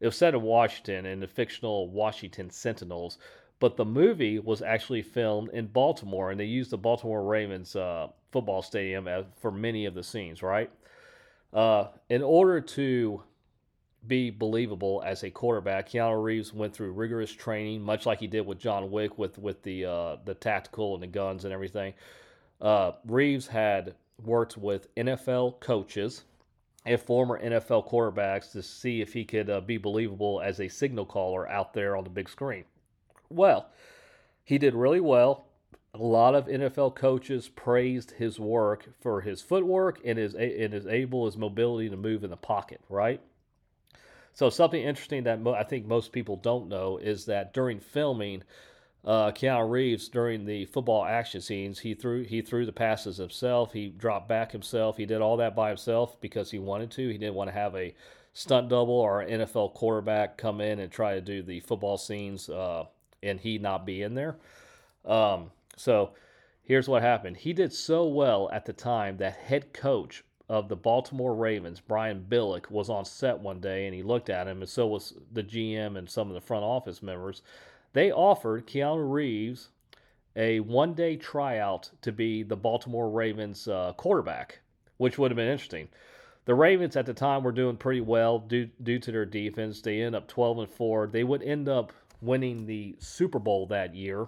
it 0.00 0.06
was 0.06 0.16
set 0.16 0.34
in 0.34 0.42
Washington 0.42 1.06
in 1.06 1.20
the 1.20 1.26
fictional 1.26 1.88
Washington 1.88 2.50
Sentinels. 2.50 3.18
But 3.60 3.76
the 3.76 3.84
movie 3.84 4.38
was 4.38 4.62
actually 4.62 5.02
filmed 5.02 5.50
in 5.50 5.66
Baltimore, 5.66 6.30
and 6.30 6.38
they 6.38 6.44
used 6.44 6.70
the 6.70 6.78
Baltimore 6.78 7.24
Ravens 7.24 7.74
uh, 7.74 8.08
football 8.30 8.62
stadium 8.62 9.08
as, 9.08 9.24
for 9.40 9.50
many 9.50 9.84
of 9.84 9.94
the 9.94 10.02
scenes, 10.04 10.42
right? 10.42 10.70
Uh, 11.52 11.88
in 12.08 12.22
order 12.22 12.60
to 12.60 13.22
be 14.06 14.30
believable 14.30 15.02
as 15.04 15.24
a 15.24 15.30
quarterback. 15.30 15.88
Keanu 15.88 16.22
Reeves 16.22 16.52
went 16.52 16.74
through 16.74 16.92
rigorous 16.92 17.32
training, 17.32 17.82
much 17.82 18.06
like 18.06 18.20
he 18.20 18.26
did 18.26 18.46
with 18.46 18.58
John 18.58 18.90
Wick, 18.90 19.18
with 19.18 19.38
with 19.38 19.62
the 19.62 19.84
uh, 19.84 20.16
the 20.24 20.34
tactical 20.34 20.94
and 20.94 21.02
the 21.02 21.08
guns 21.08 21.44
and 21.44 21.52
everything. 21.52 21.94
Uh, 22.60 22.92
Reeves 23.06 23.46
had 23.48 23.94
worked 24.24 24.56
with 24.56 24.94
NFL 24.96 25.60
coaches 25.60 26.24
and 26.84 27.00
former 27.00 27.40
NFL 27.42 27.88
quarterbacks 27.88 28.52
to 28.52 28.62
see 28.62 29.00
if 29.00 29.12
he 29.12 29.24
could 29.24 29.50
uh, 29.50 29.60
be 29.60 29.76
believable 29.76 30.40
as 30.40 30.60
a 30.60 30.68
signal 30.68 31.04
caller 31.04 31.48
out 31.48 31.74
there 31.74 31.96
on 31.96 32.04
the 32.04 32.10
big 32.10 32.28
screen. 32.28 32.64
Well, 33.28 33.68
he 34.44 34.58
did 34.58 34.74
really 34.74 35.00
well. 35.00 35.44
A 35.94 35.98
lot 35.98 36.34
of 36.34 36.46
NFL 36.46 36.94
coaches 36.94 37.48
praised 37.48 38.12
his 38.12 38.38
work 38.38 38.88
for 39.00 39.20
his 39.20 39.42
footwork 39.42 40.00
and 40.04 40.18
his 40.18 40.34
and 40.34 40.72
his 40.72 40.86
able 40.86 41.26
his 41.26 41.36
mobility 41.36 41.88
to 41.90 41.96
move 41.96 42.24
in 42.24 42.30
the 42.30 42.36
pocket. 42.36 42.80
Right. 42.88 43.20
So 44.38 44.50
something 44.50 44.80
interesting 44.80 45.24
that 45.24 45.40
mo- 45.40 45.54
I 45.54 45.64
think 45.64 45.84
most 45.84 46.12
people 46.12 46.36
don't 46.36 46.68
know 46.68 46.96
is 46.96 47.24
that 47.24 47.52
during 47.52 47.80
filming, 47.80 48.44
uh, 49.04 49.32
Keanu 49.32 49.68
Reeves 49.68 50.08
during 50.08 50.44
the 50.44 50.64
football 50.66 51.04
action 51.04 51.40
scenes, 51.40 51.80
he 51.80 51.92
threw 51.92 52.22
he 52.22 52.40
threw 52.40 52.64
the 52.64 52.70
passes 52.70 53.16
himself. 53.16 53.72
He 53.72 53.88
dropped 53.88 54.28
back 54.28 54.52
himself. 54.52 54.96
He 54.96 55.06
did 55.06 55.20
all 55.20 55.38
that 55.38 55.56
by 55.56 55.70
himself 55.70 56.20
because 56.20 56.52
he 56.52 56.60
wanted 56.60 56.92
to. 56.92 57.08
He 57.08 57.18
didn't 57.18 57.34
want 57.34 57.48
to 57.48 57.54
have 57.54 57.74
a 57.74 57.92
stunt 58.32 58.68
double 58.68 58.94
or 58.94 59.22
an 59.22 59.40
NFL 59.40 59.74
quarterback 59.74 60.38
come 60.38 60.60
in 60.60 60.78
and 60.78 60.92
try 60.92 61.14
to 61.14 61.20
do 61.20 61.42
the 61.42 61.58
football 61.58 61.98
scenes 61.98 62.48
uh, 62.48 62.84
and 63.24 63.40
he 63.40 63.58
not 63.58 63.84
be 63.84 64.02
in 64.02 64.14
there. 64.14 64.36
Um, 65.04 65.50
so 65.76 66.12
here's 66.62 66.88
what 66.88 67.02
happened. 67.02 67.38
He 67.38 67.52
did 67.52 67.72
so 67.72 68.06
well 68.06 68.48
at 68.52 68.66
the 68.66 68.72
time 68.72 69.16
that 69.16 69.34
head 69.34 69.72
coach 69.72 70.22
of 70.48 70.68
the 70.68 70.76
Baltimore 70.76 71.34
Ravens, 71.34 71.80
Brian 71.80 72.24
Billick, 72.28 72.70
was 72.70 72.88
on 72.88 73.04
set 73.04 73.38
one 73.38 73.60
day 73.60 73.86
and 73.86 73.94
he 73.94 74.02
looked 74.02 74.30
at 74.30 74.48
him, 74.48 74.62
and 74.62 74.68
so 74.68 74.86
was 74.86 75.14
the 75.32 75.42
GM 75.42 75.98
and 75.98 76.08
some 76.08 76.28
of 76.28 76.34
the 76.34 76.40
front 76.40 76.64
office 76.64 77.02
members 77.02 77.42
they 77.92 78.12
offered 78.12 78.66
Keanu 78.66 79.10
Reeves 79.10 79.70
a 80.36 80.60
one 80.60 80.94
day 80.94 81.16
tryout 81.16 81.90
to 82.02 82.12
be 82.12 82.42
the 82.42 82.56
Baltimore 82.56 83.10
Ravens 83.10 83.66
uh, 83.66 83.92
quarterback, 83.96 84.60
which 84.98 85.18
would 85.18 85.30
have 85.30 85.36
been 85.36 85.48
interesting. 85.48 85.88
The 86.44 86.54
Ravens 86.54 86.96
at 86.96 87.06
the 87.06 87.14
time 87.14 87.42
were 87.42 87.52
doing 87.52 87.76
pretty 87.76 88.00
well 88.00 88.38
due, 88.38 88.70
due 88.82 88.98
to 89.00 89.12
their 89.12 89.26
defense. 89.26 89.80
They 89.80 90.00
end 90.00 90.14
up 90.14 90.28
12 90.28 90.58
and 90.60 90.70
4. 90.70 91.08
They 91.08 91.24
would 91.24 91.42
end 91.42 91.68
up 91.68 91.92
winning 92.20 92.66
the 92.66 92.96
Super 92.98 93.38
Bowl 93.38 93.66
that 93.66 93.94
year. 93.94 94.26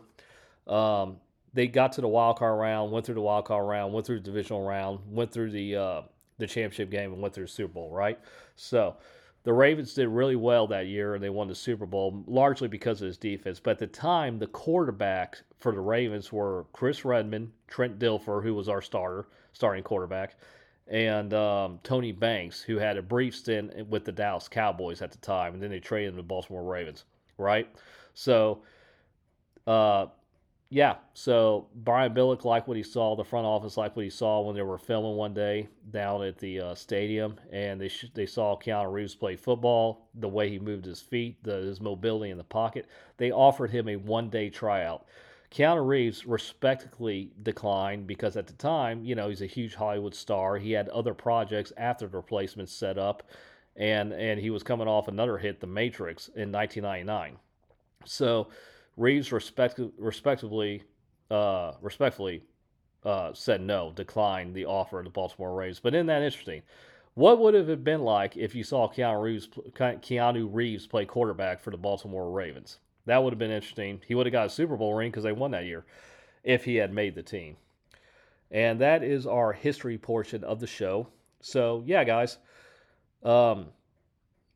Um, 0.67 1.17
they 1.53 1.67
got 1.67 1.93
to 1.93 2.01
the 2.01 2.09
wild 2.09 2.39
card 2.39 2.59
round, 2.59 2.93
went 2.93 3.07
through 3.07 3.17
the 3.17 3.21
wild 3.21 3.45
card 3.45 3.67
round, 3.67 3.93
went 3.93 4.07
through 4.07 4.21
the 4.21 4.25
divisional 4.25 4.67
round, 4.67 5.01
went 5.07 5.33
through 5.33 5.51
the 5.51 5.77
uh, 5.77 6.03
the 6.39 6.47
championship 6.47 6.91
game, 6.91 7.13
and 7.13 7.21
went 7.21 7.35
through 7.35 7.45
the 7.45 7.51
Super 7.51 7.75
Bowl. 7.75 7.91
Right, 7.91 8.19
so 8.57 8.97
the 9.43 9.53
Ravens 9.53 9.95
did 9.95 10.09
really 10.09 10.37
well 10.37 10.67
that 10.67 10.87
year 10.87 11.15
and 11.15 11.25
they 11.25 11.31
won 11.31 11.49
the 11.49 11.55
Super 11.55 11.87
Bowl 11.87 12.23
largely 12.27 12.69
because 12.69 13.01
of 13.01 13.07
his 13.07 13.17
defense. 13.17 13.59
But 13.59 13.73
at 13.73 13.79
the 13.79 13.87
time, 13.87 14.39
the 14.39 14.47
quarterbacks 14.47 15.43
for 15.59 15.73
the 15.73 15.81
Ravens 15.81 16.31
were 16.31 16.67
Chris 16.73 17.05
Redman, 17.05 17.53
Trent 17.67 17.99
Dilfer, 17.99 18.43
who 18.43 18.55
was 18.55 18.69
our 18.69 18.83
starter, 18.83 19.29
starting 19.53 19.83
quarterback, 19.83 20.37
and 20.89 21.33
um, 21.33 21.79
Tony 21.83 22.13
Banks, 22.13 22.61
who 22.61 22.77
had 22.77 22.99
a 22.99 23.03
brief 23.03 23.35
stint 23.35 23.87
with 23.87 24.05
the 24.05 24.13
Dallas 24.13 24.49
Cowboys 24.49 25.01
at 25.01 25.11
the 25.11 25.19
time, 25.19 25.55
and 25.55 25.63
then 25.63 25.71
they 25.71 25.81
traded 25.81 26.11
him 26.11 26.17
to 26.17 26.23
Baltimore 26.23 26.65
Ravens, 26.65 27.05
right? 27.39 27.69
So, 28.13 28.63
uh, 29.67 30.07
yeah, 30.73 30.97
so 31.15 31.67
Brian 31.75 32.15
Billick 32.15 32.45
liked 32.45 32.69
what 32.69 32.77
he 32.77 32.85
saw. 32.85 33.17
The 33.17 33.25
front 33.25 33.45
office 33.45 33.77
liked 33.77 33.97
what 33.97 34.05
he 34.05 34.11
saw 34.11 34.41
when 34.41 34.55
they 34.55 34.63
were 34.63 34.79
filming 34.79 35.17
one 35.17 35.35
day 35.35 35.69
down 35.91 36.23
at 36.23 36.39
the 36.39 36.61
uh, 36.61 36.75
stadium, 36.77 37.41
and 37.51 37.81
they 37.81 37.89
sh- 37.89 38.13
they 38.15 38.25
saw 38.27 38.57
Keanu 38.57 38.93
Reeves 38.93 39.17
play 39.17 39.35
football, 39.35 40.09
the 40.15 40.29
way 40.29 40.49
he 40.49 40.61
moved 40.61 40.85
his 40.85 41.01
feet, 41.01 41.43
the, 41.43 41.57
his 41.57 41.81
mobility 41.81 42.31
in 42.31 42.39
the 42.39 42.45
pocket. 42.45 42.87
They 43.17 43.33
offered 43.33 43.73
him 43.73 43.89
a 43.89 43.97
one 43.97 44.31
day 44.31 44.49
tryout. 44.49 45.07
Keanu 45.51 45.85
Reeves 45.85 46.25
respectfully 46.25 47.33
declined 47.43 48.07
because 48.07 48.37
at 48.37 48.47
the 48.47 48.53
time, 48.53 49.05
you 49.05 49.17
know, 49.17 49.29
he's 49.29 49.43
a 49.43 49.47
huge 49.47 49.75
Hollywood 49.75 50.15
star. 50.15 50.57
He 50.57 50.71
had 50.71 50.89
other 50.91 51.15
projects 51.15 51.73
after 51.79 52.07
the 52.07 52.17
replacement 52.17 52.69
set 52.69 52.97
up, 52.97 53.25
and 53.75 54.13
and 54.13 54.39
he 54.39 54.51
was 54.51 54.63
coming 54.63 54.87
off 54.87 55.09
another 55.09 55.37
hit, 55.37 55.59
The 55.59 55.67
Matrix, 55.67 56.29
in 56.29 56.53
1999. 56.53 57.39
So 58.05 58.47
Reeves 59.01 59.33
respect, 59.33 59.81
respectively, 59.97 60.83
uh, 61.31 61.73
respectfully 61.81 62.43
uh, 63.03 63.33
said 63.33 63.63
no, 63.63 63.93
declined 63.97 64.55
the 64.55 64.67
offer 64.67 64.99
of 64.99 65.05
the 65.05 65.11
Baltimore 65.11 65.55
Ravens. 65.55 65.81
But 65.81 65.95
isn't 65.95 66.07
that 66.09 66.21
interesting? 66.21 66.61
What 67.15 67.39
would 67.39 67.55
have 67.55 67.71
it 67.71 67.83
been 67.83 68.03
like 68.03 68.37
if 68.37 68.55
you 68.55 68.63
saw 68.63 68.89
Keanu 68.89 69.23
Reeves, 69.23 69.49
Keanu 69.75 70.49
Reeves 70.53 70.87
play 70.87 71.07
quarterback 71.07 71.61
for 71.61 71.71
the 71.71 71.79
Baltimore 71.79 72.31
Ravens? 72.31 72.79
That 73.07 73.25
would 73.25 73.33
have 73.33 73.39
been 73.39 73.51
interesting. 73.51 74.03
He 74.07 74.15
would 74.15 74.27
have 74.27 74.33
got 74.33 74.47
a 74.47 74.51
Super 74.51 74.77
Bowl 74.77 74.93
ring 74.93 75.11
because 75.11 75.25
they 75.25 75.33
won 75.33 75.53
that 75.53 75.65
year 75.65 75.87
if 76.45 76.65
he 76.65 76.77
had 76.77 76.93
made 76.93 77.15
the 77.15 77.23
team. 77.23 77.57
And 78.51 78.81
that 78.83 79.03
is 79.03 79.27
our 79.27 79.55
history 79.55 79.97
portion 79.97 80.45
of 80.45 80.61
the 80.61 80.67
show. 80.67 81.09
So, 81.41 81.83
yeah, 81.87 82.05
guys. 82.05 82.37
Um, 83.23 83.69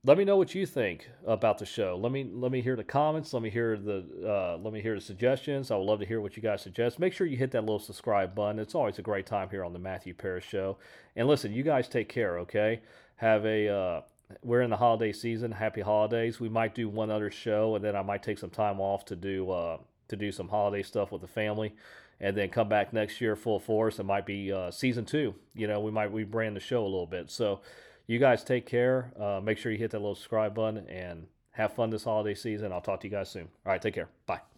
let 0.06 0.18
me 0.18 0.24
know 0.24 0.36
what 0.36 0.54
you 0.54 0.66
think 0.66 1.08
about 1.26 1.58
the 1.58 1.64
show. 1.64 1.98
Let 2.00 2.12
me 2.12 2.28
let 2.30 2.52
me 2.52 2.60
hear 2.60 2.76
the 2.76 2.84
comments. 2.84 3.32
Let 3.32 3.42
me 3.42 3.48
hear 3.48 3.78
the 3.78 4.04
uh, 4.22 4.58
let 4.62 4.72
me 4.72 4.82
hear 4.82 4.94
the 4.94 5.00
suggestions. 5.00 5.70
I 5.70 5.76
would 5.76 5.86
love 5.86 6.00
to 6.00 6.06
hear 6.06 6.20
what 6.20 6.36
you 6.36 6.42
guys 6.42 6.60
suggest. 6.60 6.98
Make 6.98 7.14
sure 7.14 7.26
you 7.26 7.38
hit 7.38 7.52
that 7.52 7.62
little 7.62 7.78
subscribe 7.78 8.34
button. 8.34 8.58
It's 8.58 8.74
always 8.74 8.98
a 8.98 9.02
great 9.02 9.24
time 9.24 9.48
here 9.48 9.64
on 9.64 9.72
the 9.72 9.78
Matthew 9.78 10.12
Paris 10.12 10.44
Show. 10.44 10.76
And 11.16 11.26
listen, 11.26 11.54
you 11.54 11.62
guys 11.62 11.88
take 11.88 12.10
care. 12.10 12.38
Okay, 12.40 12.82
have 13.16 13.46
a 13.46 13.68
uh, 13.68 14.00
we're 14.42 14.60
in 14.60 14.68
the 14.68 14.76
holiday 14.76 15.12
season. 15.12 15.52
Happy 15.52 15.80
holidays. 15.80 16.38
We 16.38 16.50
might 16.50 16.74
do 16.74 16.88
one 16.90 17.10
other 17.10 17.30
show, 17.30 17.74
and 17.74 17.82
then 17.82 17.96
I 17.96 18.02
might 18.02 18.22
take 18.22 18.38
some 18.38 18.50
time 18.50 18.80
off 18.80 19.06
to 19.06 19.16
do 19.16 19.50
uh, 19.50 19.78
to 20.08 20.16
do 20.16 20.30
some 20.30 20.48
holiday 20.48 20.82
stuff 20.82 21.12
with 21.12 21.22
the 21.22 21.28
family, 21.28 21.74
and 22.20 22.36
then 22.36 22.50
come 22.50 22.68
back 22.68 22.92
next 22.92 23.22
year 23.22 23.36
full 23.36 23.58
force. 23.58 23.98
It 23.98 24.04
might 24.04 24.26
be 24.26 24.52
uh, 24.52 24.70
season 24.70 25.06
two. 25.06 25.34
You 25.54 25.66
know, 25.66 25.80
we 25.80 25.90
might 25.90 26.12
rebrand 26.12 26.52
the 26.52 26.60
show 26.60 26.82
a 26.82 26.84
little 26.84 27.06
bit. 27.06 27.30
So 27.30 27.62
you 28.06 28.18
guys 28.18 28.44
take 28.44 28.66
care. 28.66 29.12
Uh, 29.18 29.40
make 29.42 29.58
sure 29.58 29.72
you 29.72 29.78
hit 29.78 29.90
that 29.92 29.98
little 29.98 30.14
subscribe 30.14 30.54
button 30.54 30.86
and 30.88 31.26
have 31.52 31.72
fun 31.72 31.90
this 31.90 32.04
holiday 32.04 32.34
season. 32.34 32.72
I'll 32.72 32.80
talk 32.80 33.00
to 33.00 33.06
you 33.06 33.12
guys 33.12 33.30
soon. 33.30 33.48
All 33.64 33.72
right, 33.72 33.80
take 33.80 33.94
care. 33.94 34.08
Bye. 34.26 34.53